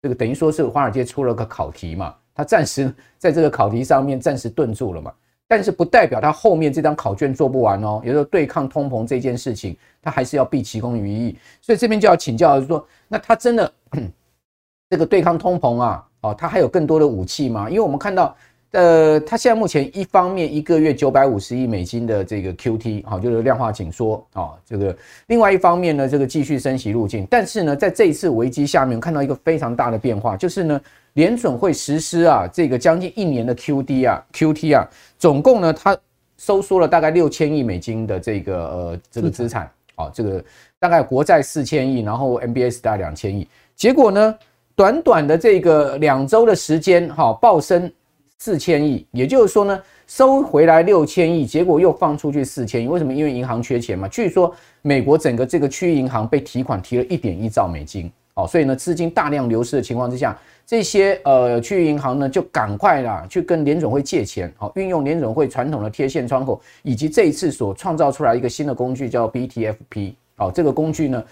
[0.00, 5.12] 这个等于说是华尔街出了个考题嘛，它暂时在这个考题上面暂时顿住了嘛。
[5.50, 11.38] 但是不代表他后面这张考卷做不完哦，也就是对抗通膨这件事情，他还是要毕其功于一役。
[11.62, 13.72] 所以这边就要请教，就说，那他真的
[14.90, 17.68] 这个对抗通膨啊，哦，他还有更多的武器吗？
[17.68, 18.36] 因为我们看到，
[18.72, 24.96] 呃，他现在目前一方面一个月九百五十亿美金的这个 QT，好，就是量化紧缩啊，这个
[25.28, 27.26] 另外一方面呢，这个继续升息路径。
[27.30, 30.80] 但是呢，在这一次危机下面，看到一个非常大的变化，就是呢。
[31.14, 34.86] 联准会实施啊，这个将近一年的 QD 啊，QT 啊，
[35.18, 35.96] 总共呢，它
[36.36, 40.44] 收缩了大概六千亿美金的这个呃这个资产，啊，这个
[40.78, 44.38] 大概国债四千亿，然后 MBS 大概两千亿，结果呢，
[44.78, 47.90] 短短的这个两周的时间，哈，暴升
[48.38, 53.12] 四千亿，也就是说呢，收回来六千亿，结果又放出去四千亿，为什么？
[53.12, 60.38] 因为银行缺钱嘛，据说美国整个这个区域银行被提款提了一点一兆美金，哦，所以呢，资金大量流失的情况之下。
[60.64, 71.24] 这些呃区域银行呢，就赶快啦去跟联总会借钱，好，运用联总会传统的贴现窗口，以及这一次所创造出来一个新的工具叫 BTFP，哦，这个工具呢，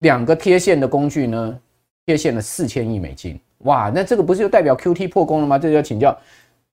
[0.00, 1.58] 两个贴现的工具呢，
[2.06, 5.58] 贴现了四千亿美金，哇，那这个不是就代表 QT 破功了吗？
[5.58, 6.16] 这就要请教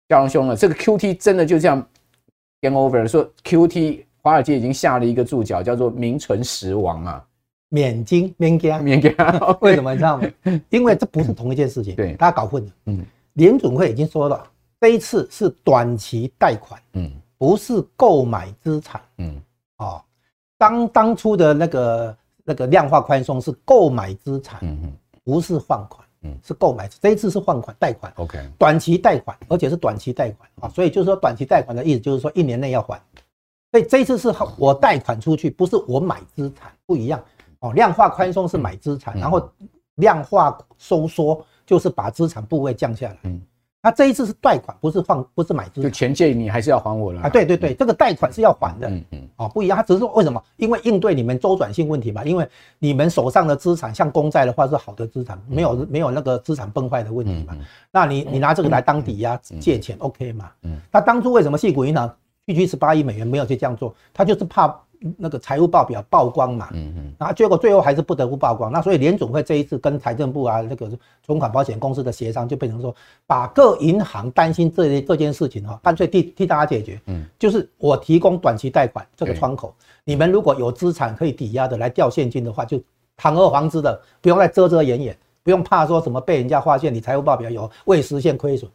[0.07, 1.85] 教荣兄了，这个 QT 真的就这样
[2.61, 3.07] game over 了？
[3.07, 7.25] 说 QT 华尔街已经下了一个注脚，叫做名存实亡啊。
[7.71, 9.15] 免金免惊免惊，
[9.61, 10.27] 为什么你知道吗？
[10.69, 12.71] 因为这不是同一件事情，对，大家搞混了。
[12.87, 14.43] 嗯，联准会已经说了，
[14.81, 19.39] 这一次是短期贷款，嗯，不是购买资产，嗯，
[19.77, 20.01] 哦，
[20.57, 24.93] 当当初的那个那个量化宽松是购买资产，嗯嗯，
[25.29, 32.99] 不是放款，嗯，是购买，这一次是放款贷款，OK，短期贷款，而且是短期贷款啊，所以就是说短期贷款的意思就是说一年内要还，
[33.71, 37.23] 所以这一次是我贷款出去，不是我买资产，不一样。
[37.59, 39.47] 哦，量化宽松是买资产，然后
[39.95, 43.17] 量化收缩就是把资产部位降下来。
[43.23, 43.39] 嗯，
[43.81, 45.83] 那这一次是贷款，不是放，不是买资产。
[45.83, 47.29] 就钱借你还是要还我了啊？
[47.29, 48.89] 对对对，这个贷款是要还的。
[48.89, 49.29] 嗯嗯。
[49.37, 50.43] 哦，不一样，他只是说为什么？
[50.57, 52.23] 因为应对你们周转性问题嘛。
[52.25, 57.55] 因为你们手上的资产，像公债的话是好的资产，没有没有那个资产崩坏的问题嘛。
[57.89, 60.51] 那你你拿这个来当抵押借钱，OK 嘛？
[60.63, 60.77] 嗯。
[60.91, 62.13] 那当初为什么矽谷银行
[62.47, 63.95] 区区十八亿美元没有去这样做？
[64.13, 64.77] 他就是怕。
[65.17, 68.69] 那个财务报表曝光嘛，嗯嗯，然后结果最后还是不得不曝光。
[68.71, 70.91] 那所以联总会这一次跟财政部啊，那个
[71.25, 72.93] 存款保险公司的协商就变成说，
[73.25, 76.99] 把各银行担心这这件事情哈，干脆替替大家解决。
[77.05, 82.77] 嗯，就是我提供短期贷款这个窗口，你们如果有资产可以抵押的来调现金的话，就
[83.15, 88.69] 堂而皇之的不用再遮遮掩掩，不用怕说什么被人家发现你财务报表有未实现亏损。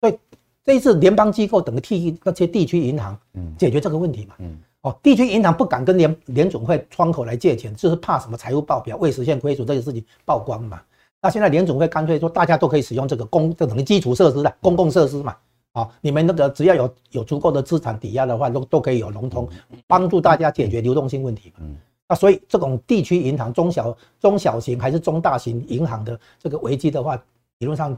[0.00, 0.16] 所以
[0.64, 3.18] 这一次联邦机构等于替那些地区银行
[3.58, 4.36] 解决这个问题嘛。
[4.38, 4.56] 嗯。
[4.84, 10.78] 哦，地区银行不敢跟联联总会窗口来借钱，就是怕什么财务报表未实现亏损这些事情曝光嘛。
[11.22, 15.34] 那现在联总会干脆说，大家都可以使用这个公，这等于基础设施的公共设施嘛。
[15.72, 19.48] 哦，你们那个只要有有足够的资产抵押的话，都都可以有融通，
[19.86, 21.56] 帮助大家解决流动性问题嘛。
[21.62, 27.16] 嗯那所以这种地区银行、中小中小型还是中大型银行的这个危机的话，
[27.60, 27.96] 理论上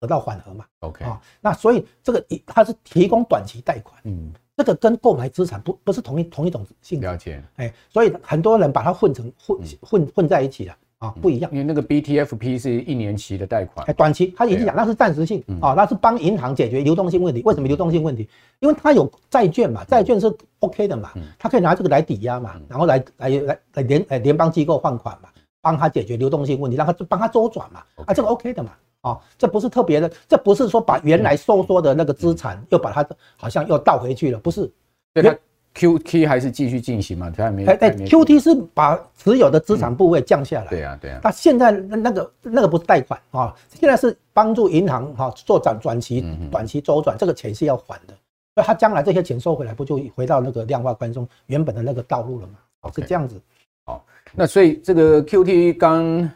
[0.00, 0.64] 得到缓和嘛。
[0.80, 4.32] OK 啊，那所以这个它是提供短期贷款，嗯。
[4.56, 11.50] 这个跟购买资产不不是同一同一种性质，了解，哎，所以很多人把它混成混混混在一起了啊，不一样。
[11.52, 17.42] 因为那个 BTFP 是一年期的贷款，哎，短期，他已经讲那是暂时性啊，那是帮银行解决流动性问题。
[17.44, 18.28] 为什么流动性问题？
[18.60, 25.28] 因为它有债券嘛，债券是 OK 的嘛，他可以拿这个来抵押嘛，然后来来来来联哎联邦机构放款嘛，
[25.60, 28.70] 帮他解决流动性问题，让他帮他周转嘛，啊，这个 OK 的嘛。
[29.04, 34.70] 哦，这不是特别的，这不是说把原来收缩的那个资产又把它好像又倒回去了，不是。
[35.12, 35.36] 对，它
[35.74, 37.30] QT 还是继续进行嘛？
[37.30, 37.66] 它还没。
[37.66, 40.70] 哎哎，QT 是把持有的资产部位降下来。
[40.70, 41.20] 对啊对啊。
[41.22, 48.14] 那现在那个那个不是贷款啊，现在是帮助银行哈做转转期短期周转，这个钱是要还的。
[48.56, 52.54] 那他将来这些钱收回来，不就回到那个量化宽松原本的那个道路了吗？
[52.80, 53.38] 哦，是这样子。
[53.84, 56.30] 好，那所以这个 QT 刚。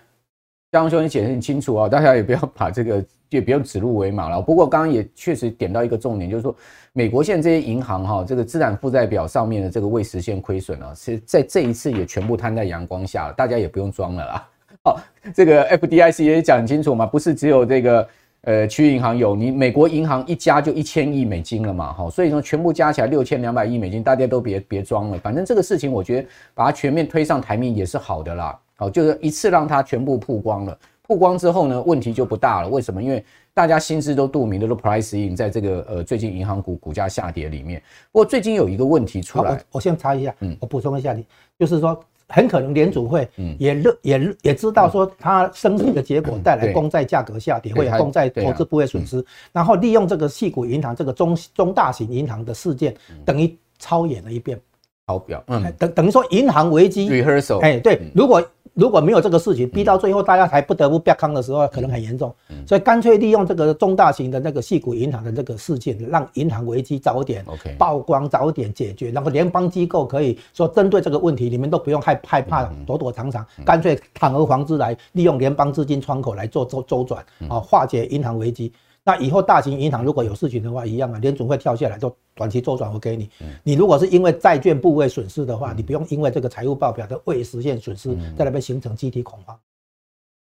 [0.70, 4.40] 江兄，你解释很清楚啊，大家也不要把这个也不用指鹿为马了。
[4.42, 6.54] 不过刚刚也确实点到一个重点，就是说
[6.92, 14.48] 美国现在这些银行哈，这个资产负债表上面的这个未实现亏损啊，是在这一次也全部摊在阳光下了，大家也不用装了啦。
[14.84, 15.00] 好，
[15.34, 18.08] 这个 FDIC 也讲清楚嘛，不是只有这个
[18.42, 28.58] 呃区域银行有，你美国银行一家就一千亿美金了嘛，哈，所以说全部加起来六千两百亿美金，大家都别别装了，反正这个事情我觉得把它全面推上台面也是好的啦。
[28.78, 32.68] 好，就是一次让它全部曝光了，曝光之后呢，问题就不大了。
[32.68, 33.02] 为什么？
[33.02, 37.82] 因为大家心知都肚明的都 price in 在这个呃最近银行股股价下跌里面。
[38.12, 41.26] 不过最近有一个问题出来，我我先查一下，嗯，我补充一下你，
[41.58, 41.98] 就是说
[42.28, 54.60] 很可能联储会也认也也知道说它升息的结果带来公债价格下跌，会有公债投资部位损失，然后利用这个细股银行这个中中大型银行的事件，等于操演了一遍，
[55.06, 58.40] 好表，嗯，等等于说银行危机 rehearsal，哎，对，如果。
[58.78, 62.32] 如果没有这个事情，逼到最后大家才不得不逼康的时候，可能很严重。
[62.64, 67.44] 所以干脆利用这个中大型的那个系股银行的这个事件，让银行危机早点
[67.76, 78.72] 曝光，早点解决，然后联邦机构可以说针对这个问题，你们都不用害害怕躲躲藏藏，干脆堂而皇之来利用联邦资金窗口来做周周转啊，化解银行危机。
[79.08, 83.30] 那以后大型银行如果有事情的话，一样啊，联总会跳下来做短期周转，我给你。
[83.64, 89.58] 你如果是因为债券部位损失的话，你不用因为这个财务报表的未实现损失在那边形成集体恐慌，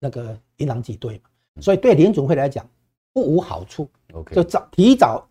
[0.00, 1.28] 那个银行挤兑嘛。
[1.60, 2.66] 所以对联总会来讲
[3.12, 3.86] 不无好处。
[4.14, 5.28] OK，就早提早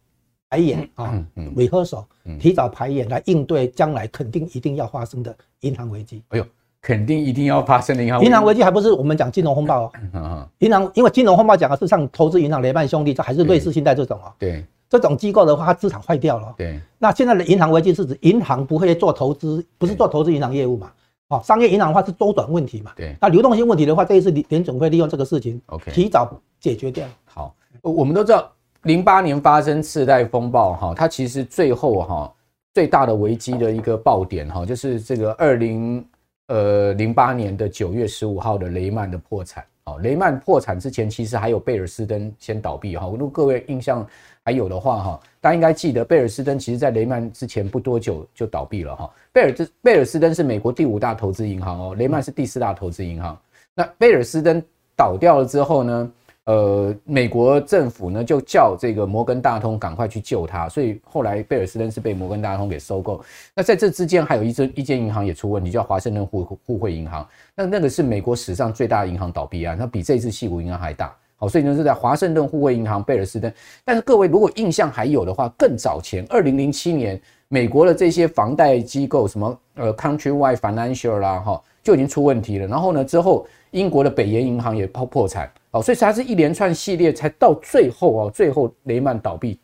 [0.51, 2.05] 排演啊，rehearsal，
[2.39, 6.21] 提早排演来应对将来肯定一定要发生的银行危机。
[6.27, 6.45] 哎呦。
[6.87, 10.47] 肯定一定要发生的银行银行危机，还不是我们讲金融风暴哦。
[10.59, 14.31] 银行因为金融风暴讲的是像投资银行雷曼兄弟，这还是瑞士信贷这种哦。
[14.39, 16.53] 对，这种机构的话，它资产坏掉了。
[16.55, 20.89] 对，那现在的银行危机是指银行不会做投资，不是做投资银行业务嘛？
[21.27, 22.93] 哦，商业银行的话是周转问题嘛？
[22.95, 27.05] 对，那流动性问题的话，这一次联准会利用这个事情，OK，提早解决掉。
[27.25, 28.49] 好，我们都知道
[28.83, 32.33] 零八年发生次贷风暴哈，它其实最后哈
[32.73, 36.01] 最大的危机的一个爆点哈，就是这个二零。
[36.47, 43.05] 呃，零八年的九月十五号的雷曼的破产，哦，雷曼破产之前，其实还有贝尔斯登先倒闭哈。
[43.05, 44.07] 如果各位印象
[44.43, 49.13] 还有的话哈，大家应该记得贝尔斯登其实在雷曼之前不多久就倒闭了哈。
[49.33, 53.37] 贝尔斯贝尔斯登是美国第五大投资银行哦，雷曼是第四大投资银行。
[53.75, 54.63] 那贝尔斯登
[54.95, 56.11] 倒掉了之后呢？
[56.47, 63.21] 呃，美国政府呢就叫这个摩根大通赶快去救他，所以后来贝尔斯登是被摩根大通给收购。
[63.53, 67.27] 那在这之间还有一间一间银行也出问题，叫华盛顿互互惠银行。
[67.53, 71.13] 那那个是美国史上最大银行倒闭案，那比这次西谷银行还大。
[71.37, 73.49] 好，所以呢是在华盛顿互惠银行、贝尔斯登。
[73.85, 77.17] 但是各位如果印象还有的话，更早前二零零七年，
[77.47, 82.67] 美国的这些房贷机构，什么呃 Countrywide Financial 啦，哈，就已经出问题了。
[82.67, 83.47] 然后呢之后。
[83.71, 89.59] 英国的北岩银行也破破产，哦，所以它是一连串系列，才到最后哦，最后雷曼倒闭，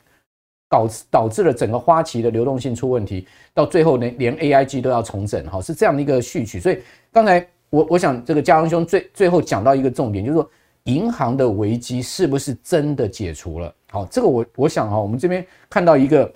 [0.69, 6.59] 导导致了整个花旗的流动性出问题，到最后连连 AIG 都要重整，哈，是这样的一个序曲。
[6.59, 6.79] 所以
[7.13, 10.47] 刚才我我想这个嘉荣兄最最后讲到一个重点，就是说
[10.85, 13.73] 银行的危机是不是真的解除了？
[13.89, 16.31] 好，这个我我想哈，我们这边看到一个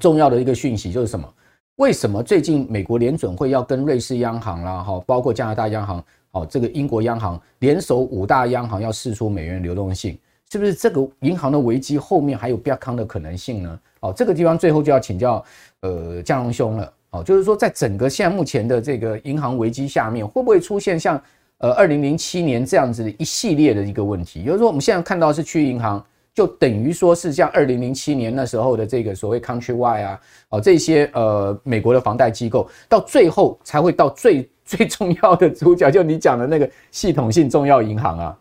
[0.00, 1.28] 重要的一个讯息就是什么？
[1.76, 6.02] 为什么最近美国联准会要跟瑞士央行啦，哈，包括加拿大央行？
[6.30, 10.18] 好，这个英国央行联手五大央行要试出美元流动性，
[10.50, 13.80] 是不是这个银行的危机后面还有比较康的可能性呢？
[14.00, 15.44] 哦，这个地方最后就要请教
[15.80, 16.92] 呃嘉荣兄了。
[17.10, 21.20] 哦，就是说在整个现在目前的这个银行危机下面，会不会出现像
[21.58, 24.40] 呃二零零七年这样子的一系列的一个问题？
[24.40, 26.04] 也就是说我们现在看到是区域银行，
[26.34, 34.48] 就等于说是像二零零七年那时候的这个所谓 Countrywide 啊，哦这些呃美国的房贷机构，到最后才会到最。
[34.68, 38.38] 最重要的主角就你讲的那个系统性重要银行啊！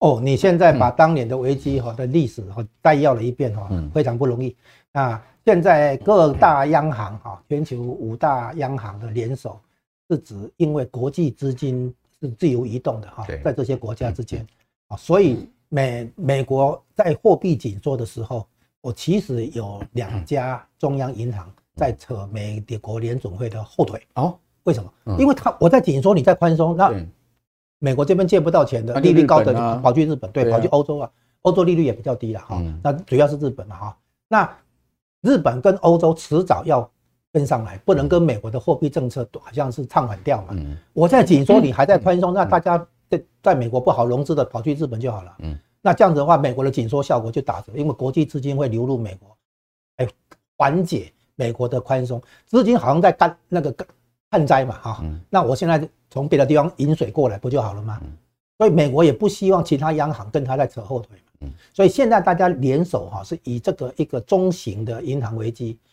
[0.00, 4.56] 哦，你现在把当年的危机哈的历史哈概要了一遍哈，非常不容易
[4.94, 5.24] 啊！
[5.44, 9.60] 现在各大央行哈，全球五大央行的联手，
[10.10, 14.46] 是指因为国际资金是自由移动的哈，在这些国家之间
[14.88, 18.46] 啊，所以美美国在货币紧缩的时候，
[18.80, 24.38] 我其实有两家中央银行在扯美国联总会的后腿哦。
[24.64, 25.16] 为什么？
[25.18, 26.92] 因为他我在紧缩，你在宽松，那
[27.78, 31.10] 美国这边借不到钱的，利率高的跑去日本，对，跑去欧洲啊，
[31.40, 32.62] 欧洲利率也比较低了哈。
[32.82, 33.98] 那主要是日本嘛哈。
[34.28, 34.56] 那
[35.22, 36.88] 日本跟欧洲迟早要
[37.32, 40.56] 跟上来，不能跟美国的货币政策好像是唱反调嘛。
[40.92, 45.36] 我在紧缩，你还在宽松，那大家在在美国不好融资的跑去日本就好了。
[45.80, 49.36] 那这样子的话，美国的紧缩效果就打折，因为国际资金会流入美国，
[49.96, 50.08] 哎，
[50.56, 53.86] 缓解美国的宽松，资金好像在干那个干。
[54.32, 58.00] 旱灾嘛，哈，那我现在从别的地方引水过来不就好了吗？
[58.58, 61.18] 所以美国也不希望其他央行跟他在扯后腿。
[61.40, 65.89] 嗯，所以现在大家联手哈，是以这个一个中型的银行危机啊，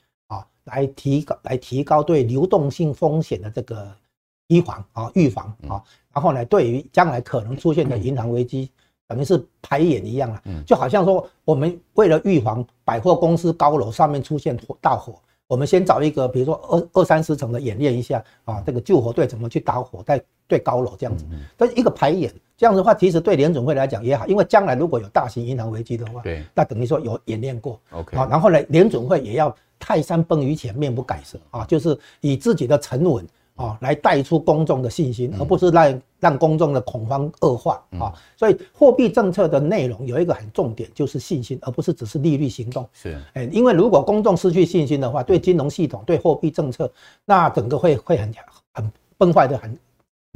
[0.68, 3.91] 来提高来提高对流动性风险的这个
[4.47, 8.70] 预防啊预防啊，然后呢，对于将来可能出现的银行危机，
[9.07, 10.41] 等于是排演一样了。
[10.45, 21.26] 嗯，就好像说我们为了预防百货公司高楼上面出现火大火，我们先找一个比如说二二三十层的演练一下啊，这个救火队怎么去打火在对高楼这样子，
[21.57, 22.34] 这是一个排演。
[22.57, 33.23] 这样的话，其实对联准会来讲也好，因为将来如果有大型银行危机的话，对，那等于说有演练过，OK，然后呢，联准会也要泰山崩于前面不改色啊，就是以自己的沉稳
[33.55, 38.11] 啊来带出公众的信心，而不是让让公众的恐慌恶化啊。
[38.35, 42.89] 所以货币政策的内容有一个很重点，就是信心，而不是只是利率行动。
[42.91, 46.91] 是，哎，因为如果公众失去信心的话，对金融系统、对货币政策，
[47.23, 48.33] 那整个会会很
[48.73, 49.77] 很崩坏的很。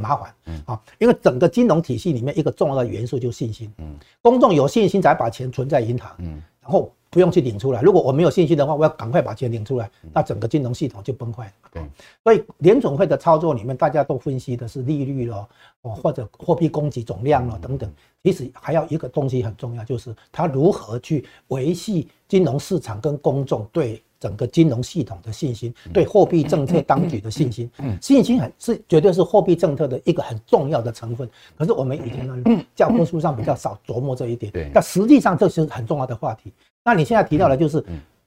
[0.01, 7.81] 麻烦，嗯啊，因为整个金融体系里面一个重要的元素就是信心，嗯，公众有信心才把钱存在银行，嗯，然后不用去领出来。
[7.81, 11.53] 如果我没有信心的话，我要赶快把钱领出来，那整个金融系统就崩坏了。
[11.71, 11.83] 对，
[12.23, 15.47] 所以联总会的操作里面，大家都分析的是利率咯，
[15.83, 17.91] 哦，或者货币供给总量咯等等。
[18.23, 24.01] 其实还有一个东西很重要，就是它如何去维系金融市场跟公众对。
[24.21, 27.67] 整个金融系统的信心，对货币政策当局的信心，
[27.99, 31.27] 信心很是绝对是货币政策的一个很重要的成分。
[31.57, 34.51] 可是我们以前呢，教科书上比较少琢磨这一点。
[34.51, 36.53] 对，但实际上这是很重要的话题。
[36.83, 37.83] 那你现在提到的，就是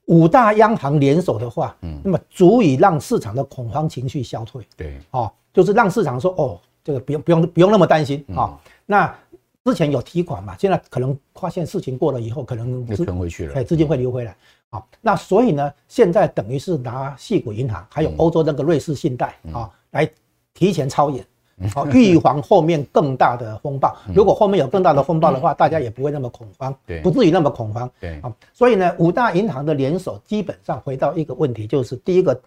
[0.07, 4.66] 五大央行联手的话，那么足以让市场的恐慌情绪消退。
[4.76, 8.59] 对，哦，就是让市场说，哦，这个不用不用不用那么担心啊。
[8.84, 9.16] 那
[9.64, 14.36] 之前有提款嘛，现在可能发现事情过了以后，可能就存回去了，哎，资金会流回来。
[14.71, 20.09] 好，那所以呢，现在等于是拿矽谷银行还有欧洲那个瑞士信贷啊来
[20.53, 21.25] 提前超演，
[21.73, 23.97] 好预防后面更大的风暴。
[24.15, 27.91] 如果后面有更大的风暴的话，大家也不会那么恐慌，不至于那么恐慌。
[28.01, 32.41] 对，啊，所以呢，五大银行的联手基本上回到一个问题，就是第一个。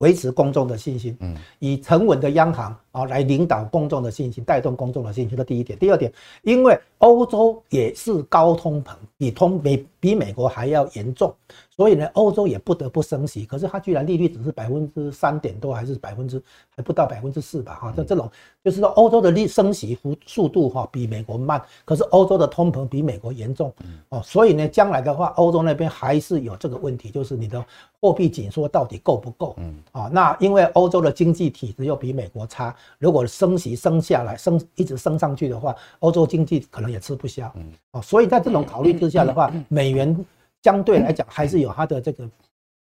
[0.00, 5.36] 维持公众的信心，嗯，以沉稳的央行啊来领导公众的信心，带动公众的信心。
[5.36, 5.78] 这第一点。
[5.78, 6.10] 第二点，
[6.42, 11.34] 因为欧洲也是高通膨，比通美比美国还要严重，
[11.76, 13.44] 所以呢，欧洲也不得不升息。
[13.44, 16.42] 可是它居然利率只是百分之三点多，还是百分之
[16.74, 17.74] 还不到百分之四吧？
[17.74, 18.30] 哈，这这种
[18.64, 23.70] 就是说，欧洲的利升息幅速度哈比美国慢，可是欧洲的通膨比美国严重，
[24.08, 27.62] 哦，所以呢，将来的话，欧洲那边还是有这个问题，就是你的。
[27.98, 29.56] 货币紧缩到底够不够？
[29.58, 37.52] 嗯啊，那因为欧洲的经济体制又比美国差，如果升息升下来，升一直升上去的话，欧洲经济可能也吃不消。
[37.56, 40.24] 嗯啊，所以在这种考虑之下的话，美元
[40.62, 42.28] 相对来讲还是有它的这个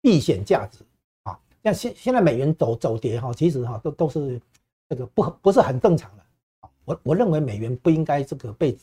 [0.00, 0.78] 避险价值
[1.24, 1.38] 啊。
[1.62, 4.40] 像现现在美元走走跌哈，其实哈都都是
[4.88, 6.68] 这个不不是很正常的。
[6.84, 8.76] 我我认为美元不应该这个被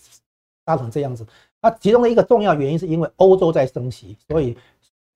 [0.66, 1.26] 杀成这样子。
[1.62, 4.58] 那其中的一个重要原因是因为欧洲在升息，所以。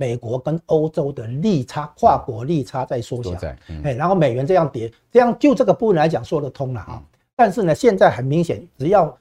[0.01, 3.37] 美国跟欧洲的利差，跨国利差在缩小，
[3.83, 7.03] 哎，然后美元这样跌，这样就这个部分来讲说得通了啊。
[7.35, 9.15] 但是呢，现在很明显，只要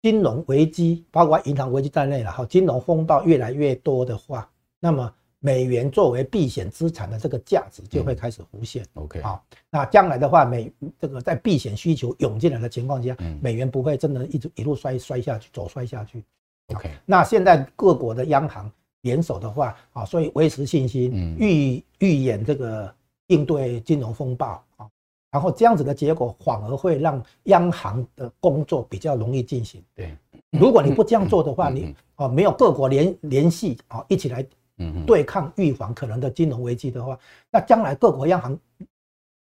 [0.00, 8.86] 金融危机，包括银行危机在内了哈，金融风暴越来越多的话，那么美元作为避险资产的这个价值就会开始浮现。
[8.94, 16.22] OK，好，那将来的话，美这个在避险需求涌进来的情况下，美元不会真的一直一路摔摔下去，走摔下去。
[16.72, 18.70] OK，那现在各国的央行。
[19.02, 22.92] 联手的话啊，所以维持信心，预预演这个
[23.28, 24.88] 应对金融风暴啊，
[25.30, 29.82] 然后这样子的结果反而会让央行的工作比较容易进行。
[29.94, 30.16] 对，
[30.50, 34.46] 如果你不这样做的话，你啊没有各国联联系啊一起来
[35.06, 37.18] 对抗预防可能的金融危机的话，
[37.50, 38.58] 那将来各国央行。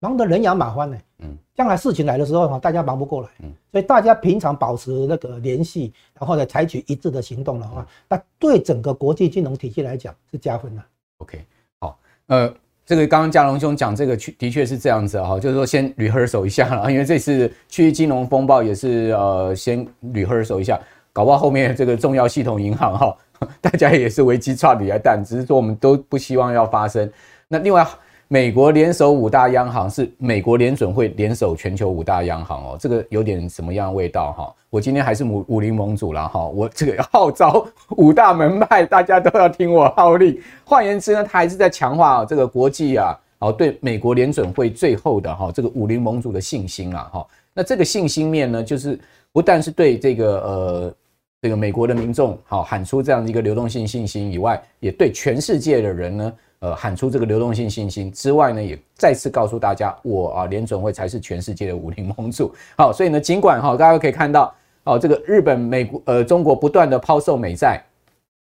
[0.05, 10.83] 忙得人仰马翻呢，嗯，将来事情来的时候哈，大家忙不过来，嗯，所以大家平常保持那个联系，然后呢采取一致的行动的话，那对整个国际金融体系来讲是加分的。
[11.21, 11.43] OK，
[11.81, 12.53] 好，呃，
[12.85, 20.79] 这个刚刚嘉龙兄讲这个确的确是这样子哈，就是说先 rehearsal 一下了，因为这次区域金融风暴也是呃先 rehearsal 一下，
[21.15, 23.17] 搞不好后面这个重要系统银行哈，
[23.63, 27.11] 大家也是危机差点来但，只是说我们都不希望要发生。
[27.49, 27.87] 那另外。
[28.35, 34.53] 美国联手五大央行是美国联准会联手全球五大央行哦，这个有点什么样的味道哈？
[34.70, 40.37] 我今天还是武武林盟主了哈，我这个号召五大门派，大家都要听我号令。
[40.64, 47.24] 换言之呢，他还是在强化这个国际啊，哦对美国联准会最后的哈这个武林盟主的信心啊哈。
[47.53, 48.99] 那这个信心面呢，就是
[49.30, 50.95] 不但是对这个呃
[51.41, 56.32] 这个美国的民众好喊出这样的一个流动性信心以外，也对全世界的人呢。
[56.65, 62.55] 呃，喊出这个流动性信心之外呢，也再次告诉大家，我啊联准会才是全世界的武林盟主。
[62.75, 64.51] 好，所以呢，尽管哈，大家可以看到，
[64.85, 67.85] 哦，这个日本、美国、呃中国不断的抛售美债，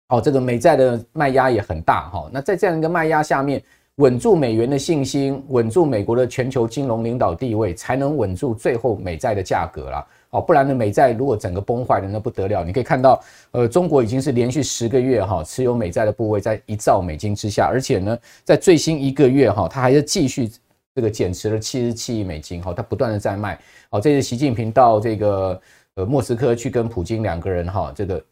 [0.09, 2.31] 哦，这个美债的卖压也很大哈、哦。
[2.31, 3.63] 那在这样一个卖压下面，
[3.97, 10.07] 稳住美元的信心，稳住美国的全球金融领导地位，才能稳住最后美债的价格啦。
[10.31, 12.65] 哦，不然呢，美债如果整个崩坏了，那不得了。
[12.65, 20.51] 你可以看到，呃，中国已经是连续十个月哈持有美债的部位在一兆美金之下，而且呢，在最新一个月哈，它还是继续
[20.95, 23.61] 这个减持了七十七亿美金哈，它不断的在卖。
[23.91, 25.61] 好，这是习近平到这个
[25.97, 28.25] 呃莫斯科去跟普京两个人哈，这个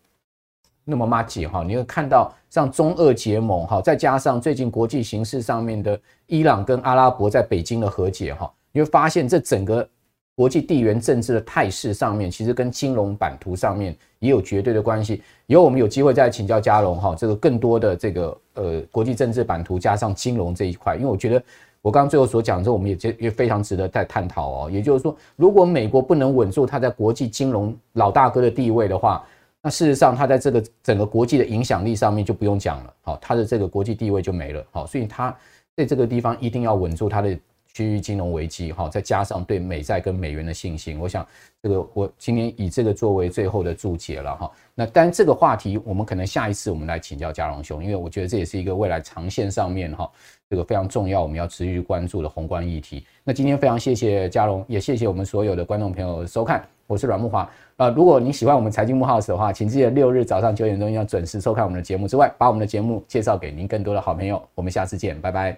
[0.91, 9.89] 那么麻吉哈，你会看到像中俄结盟哈，再加上最近国际形势上面的伊朗跟阿拉伯在北京的和解哈，你会发现这整个。
[10.37, 15.23] 国际地缘政治的态势上面，其实跟金融版图上面也有绝对的关系。
[15.47, 21.43] 以后我们有机会再请教佳龙哈，这个更多的这个呃国际政治版图加上金融这一块，因为我觉得
[21.83, 24.71] 我刚刚最后所讲的，这我们也也非常值得再探讨哦。
[24.71, 29.23] 也就是说，如果美国不能稳住它在国际金融老大哥的地位的话，
[29.63, 35.37] 那事实上它在这个整个国际的影响力上面就不用讲了，好，它的这个国际地位就没了，好，所以它
[35.77, 37.39] 在这个地方一定要稳住它的。
[37.73, 41.25] 区域金融危机，哈，再加上对美债跟美元的信心，我想
[41.63, 44.51] 这个我今天以这个作为最后的注解了，哈。
[44.75, 50.11] 那当然这个话题，我们可能下一次我们来请教嘉荣兄，因为我觉得这也是一个未来长线上面哈，
[50.51, 53.07] 这个非常重要，我们要持续关注的宏观议题。
[53.23, 64.43] 那今天非常谢谢嘉荣，也谢谢我们所有的观众朋友收看，我是阮慕华，呃，如果你喜欢我们财经慕 House 的话，请记得六日早上九点钟要准时收看我们的节目之外，把我们的节目介绍给您更多的好朋友。
[64.57, 65.57] 我们下次见，拜拜。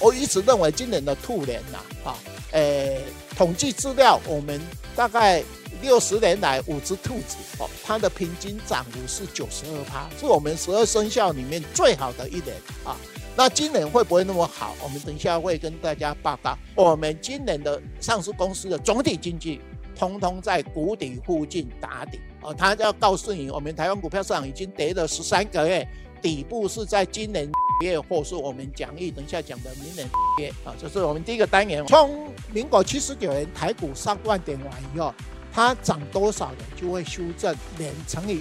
[0.00, 2.16] 我一直认为今年的兔年呐，啊，
[2.50, 3.04] 诶，
[3.36, 4.60] 统计资料，我们
[4.96, 5.40] 大概
[5.80, 12.96] 六十年来五只兔子哦，它的平均涨幅是九十二趴，是我们十二生肖里面最好的一年啊。
[13.38, 14.74] 那今年会不会那么好？
[14.82, 16.58] 我们等一下会跟大家报告。
[16.74, 19.60] 我们今年的上市公司的总体经济，
[19.96, 22.52] 通通在谷底附近打底哦。
[22.52, 25.88] 他要告诉你，我们台湾股票市场已经跌了十三个月，
[26.20, 27.48] 底部是在今年。
[27.84, 30.10] 月或是我们讲义等下讲的明年
[30.40, 31.86] 月啊，这是我们第一个单元。
[31.86, 35.14] 从民国七十九年台股上万点完以后，
[35.52, 36.58] 它涨多少呢？
[36.74, 38.40] 就会修正年乘以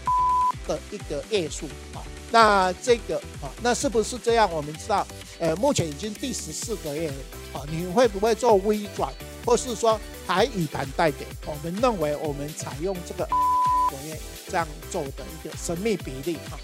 [0.68, 2.02] 的一个月数啊。
[2.32, 4.52] 那这个啊，那是不是这样？
[4.52, 5.08] 我们知道，
[5.40, 7.10] 呃，目前已经第十四个月
[7.54, 9.12] 啊，你会不会做微转，
[9.46, 11.26] 或是说还以盘带给？
[11.46, 14.20] 我们认为我们采用这个合约
[14.50, 16.60] 这样做的一个神秘比例啊。